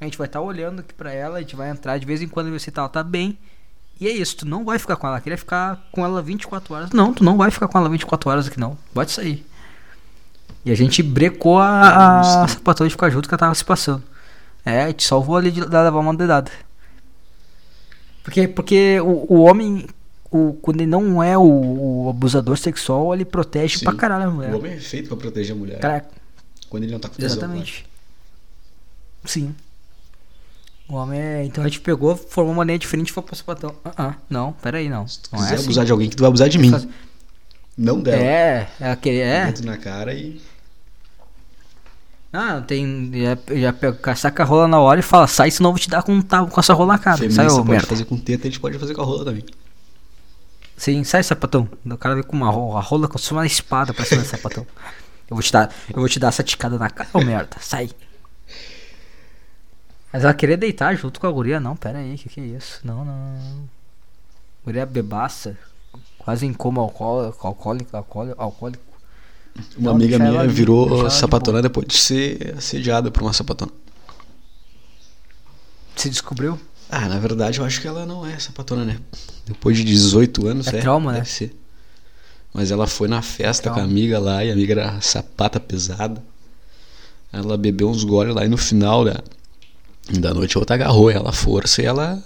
[0.00, 2.28] a gente vai estar olhando aqui pra ela, a gente vai entrar de vez em
[2.28, 3.38] quando ver se ela tá bem.
[4.00, 6.90] E é isso, tu não vai ficar com ela, queria ficar com ela 24 horas.
[6.90, 9.46] Não, tu não vai ficar com ela 24 horas aqui não, pode sair.
[10.64, 14.02] E a gente brecou a, a sapatão de ficar junto que ela tava se passando.
[14.64, 16.50] É, a gente salvou ali de, de levar uma dedada.
[18.22, 19.86] Porque, porque o, o homem,
[20.32, 21.42] o, quando ele não é o,
[22.06, 23.84] o abusador sexual, ele protege Sim.
[23.84, 24.52] pra caralho a mulher.
[24.54, 25.78] O homem é feito pra proteger a mulher.
[25.78, 26.04] Cara,
[26.70, 27.38] Quando ele não tá com tesão.
[27.38, 27.86] exatamente.
[29.24, 29.54] Sim.
[30.88, 31.44] O homem é.
[31.44, 33.74] Então a gente pegou, formou uma linha diferente e foi pro sapatão.
[33.84, 35.06] Ah, ah, não, peraí, não.
[35.06, 35.08] claro.
[35.08, 35.64] Se tu Não quiser é assim.
[35.64, 36.70] abusar de alguém, que tu vai abusar de mim.
[36.70, 36.88] Faz-
[37.78, 38.22] Não dela.
[38.22, 39.18] É, é aquele.
[39.18, 39.46] É.
[39.46, 40.40] Dedo na cara e.
[42.32, 43.10] Ah, tem.
[43.14, 45.88] Já, já pega, saca a rola na hora e fala, sai, senão eu vou te
[45.90, 47.30] dar com, tá, com essa rola na cara.
[47.30, 47.86] Sai, ô pode merda.
[47.86, 49.44] fazer com teta, a gente pode fazer com a rola também.
[50.82, 51.68] Sim, sai, sapatão.
[51.86, 54.66] O cara vem com uma rola, a rola com uma espada pra cima do sapatão.
[55.30, 57.88] Eu vou te dar, eu vou te dar essa ticada na cara, ô merda, sai.
[60.12, 62.80] Mas ela queria deitar junto com a guria, não, pera aí, que que é isso?
[62.82, 63.68] Não, não.
[64.64, 65.56] Guria bebaça,
[66.18, 68.82] quase em coma alcoólico, alcoólico, alcoólico, alcoólico.
[69.76, 71.62] Uma Não, amiga minha de- virou de sapatona boa.
[71.62, 73.70] depois de ser assediada por uma sapatona.
[75.94, 76.58] Se descobriu?
[76.94, 78.98] Ah, na verdade eu acho que ela não é sapatona, né?
[79.46, 81.24] Depois de 18 anos, É trauma, né?
[81.24, 81.56] ser.
[82.52, 86.22] Mas ela foi na festa com a amiga lá e a amiga era sapata pesada.
[87.32, 89.24] Ela bebeu uns goles lá e no final da,
[90.10, 92.22] da noite a outra agarrou ela à força e ela,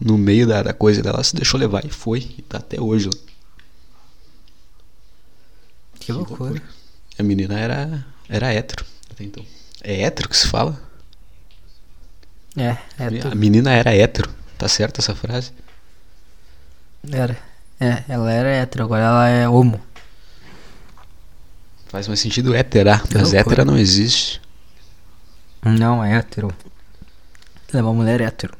[0.00, 2.20] no meio da, da coisa dela, se deixou levar e foi.
[2.38, 3.18] E tá até hoje lá.
[5.98, 6.62] Que loucura.
[7.18, 9.44] A menina era, era hétero até então.
[9.82, 10.80] É hétero que se fala?
[12.56, 14.32] É, é A menina era hétero.
[14.56, 15.52] Tá certo essa frase?
[17.10, 17.36] Era.
[17.80, 19.80] É, ela era hétero, agora ela é homo.
[21.88, 23.40] Faz mais sentido hétera, mas loucura.
[23.40, 24.40] hétera não existe.
[25.62, 26.54] Não, é hétero.
[27.68, 28.56] Ela é uma mulher hétero.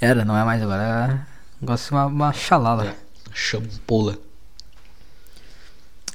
[0.00, 1.26] Era, não é mais agora.
[1.62, 1.64] É...
[1.64, 2.94] Gosto de uma, uma xalala.
[3.32, 4.18] Champola.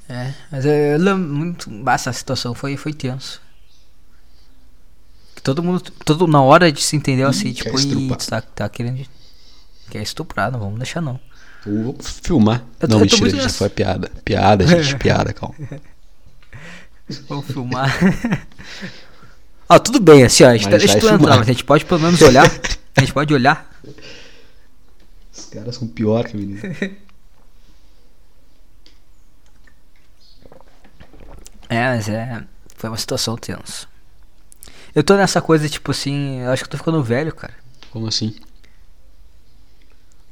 [0.07, 1.69] É, mas eu, eu lembro muito.
[1.89, 3.41] Essa situação foi, foi tenso.
[5.43, 5.81] Todo mundo.
[6.05, 9.05] Todo, na hora de se entender assim, Ih, tipo, e tá, tá querendo.
[9.89, 11.19] Quer estuprar, não vamos deixar não.
[11.65, 12.63] Eu vou filmar.
[12.79, 13.57] Eu tô- não, eu mentira, muito gente, nessa.
[13.57, 14.09] foi piada.
[14.23, 15.55] Piada, gente, piada, calma.
[17.27, 17.91] Vamos filmar.
[19.67, 20.49] Ó, tudo bem, assim, ó.
[20.49, 21.37] A gente, Mas tá- deixa vai tu entrar, filmar.
[21.39, 22.45] mas a gente pode pelo menos olhar.
[22.95, 23.71] A gente pode olhar.
[25.33, 26.61] Os caras são pior que a menina.
[31.69, 32.43] É, mas é.
[32.75, 33.87] Foi uma situação tensa.
[34.93, 37.53] Eu tô nessa coisa, tipo assim, eu acho que eu tô ficando velho, cara.
[37.91, 38.35] Como assim?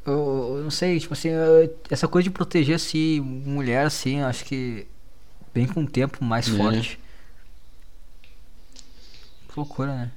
[0.05, 4.27] Eu, eu não sei, tipo assim, eu- essa coisa de proteger assim, mulher assim, eu
[4.27, 4.87] acho que
[5.53, 6.51] vem com o tempo mais É.
[6.51, 6.99] forte.
[9.47, 10.11] Que loucura, né?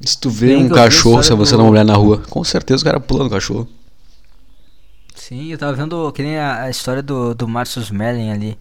[0.00, 2.84] Se tu vê um cachorro, se você do- não olhar na rua, com certeza o
[2.84, 3.68] cara pula no cachorro.
[5.14, 8.58] Sim, eu tava vendo que nem a, a história do, do Marcus Mellen ali.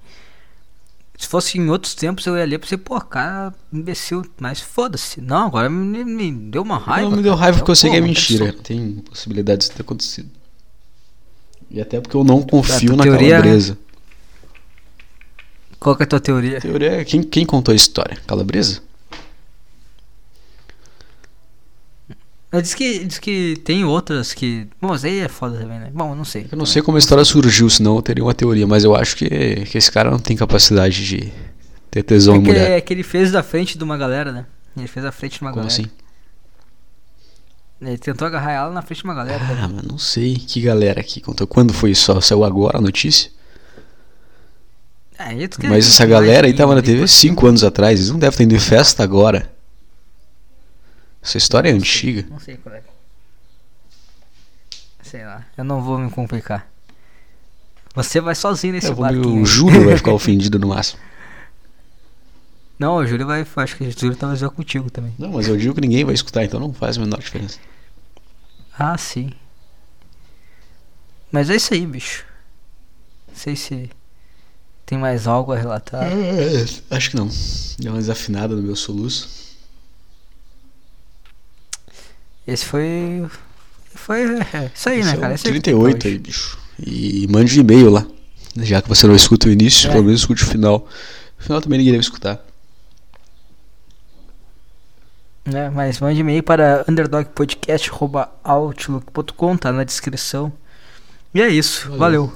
[1.18, 5.22] Se fosse em outros tempos eu ia ler pra você, pô, cara, imbecil, mas foda-se.
[5.22, 7.10] Não, agora me, me deu uma raiva.
[7.10, 7.42] não me deu cara.
[7.44, 8.46] raiva porque eu sei que é mentira.
[8.48, 10.30] pessoa- tem possibilidade disso ter acontecido.
[11.72, 13.78] E até porque eu não confio na teoria- calabresa.
[15.80, 16.58] Qual é a tua teoria?
[16.58, 18.18] A teoria é quem, quem contou a história?
[18.28, 18.82] Calabresa?
[22.62, 24.68] Diz que, diz que tem outras que.
[24.82, 25.92] Bom, mas aí é foda também, né?
[25.94, 26.48] Bom, eu não sei.
[26.52, 29.16] Eu não sei como a história surgiu, senão eu teria uma teoria, mas eu acho
[29.18, 29.28] que,
[29.66, 31.32] que esse cara não tem capacidade de
[31.92, 32.72] ter tesão É que, mulher.
[32.72, 34.46] é que ele fez da frente de uma galera, né?
[34.78, 35.82] Ele fez da frente de uma Como galera.
[35.82, 35.92] assim?
[37.82, 39.42] Ele tentou agarrar ela na frente de uma galera.
[39.62, 40.36] Ah, mas não sei.
[40.36, 41.46] Que galera aqui contou.
[41.46, 42.20] Quando foi isso?
[42.22, 43.30] Saiu agora a notícia?
[45.18, 48.00] Quer Mas essa galera aí tava na TV 5 anos atrás.
[48.00, 49.50] Eles não devem ter ido em festa agora.
[51.26, 52.24] Essa história é antiga.
[52.30, 52.84] Não sei qual é.
[55.02, 56.68] Sei lá, eu não vou me complicar.
[57.96, 59.34] Você vai sozinho nesse Eu vou, barquinho.
[59.36, 59.46] o aí.
[59.46, 61.02] Júlio vai ficar ofendido no máximo.
[62.78, 63.44] Não, o Júlio vai.
[63.56, 65.16] Acho que o Júlio talvez vá contigo também.
[65.18, 67.58] Não, mas eu digo que ninguém vai escutar, então não faz a menor diferença.
[68.78, 69.32] Ah, sim.
[71.32, 72.24] Mas é isso aí, bicho.
[73.30, 73.90] Não sei se
[74.86, 76.04] tem mais algo a relatar.
[76.04, 76.66] É,
[76.96, 77.30] acho que não.
[77.80, 79.45] Deu uma desafinada no meu soluço.
[82.48, 83.26] Esse foi.
[83.94, 84.22] Foi.
[84.54, 85.34] É, isso aí, Esse né, é o cara?
[85.34, 86.58] Esse tem 38 pra aí, bicho.
[86.80, 88.06] E mande um e-mail lá.
[88.58, 89.92] Já que você não escuta o início, É.
[89.92, 90.88] pelo menos escute o final.
[91.40, 92.44] O final também ninguém deve escutar.
[95.46, 95.70] né?
[95.70, 100.52] Mas mande e-mail para underdogpodcast.outlook.com, tá na descrição.
[101.34, 102.00] E é isso, Valeu.
[102.00, 102.34] valeu.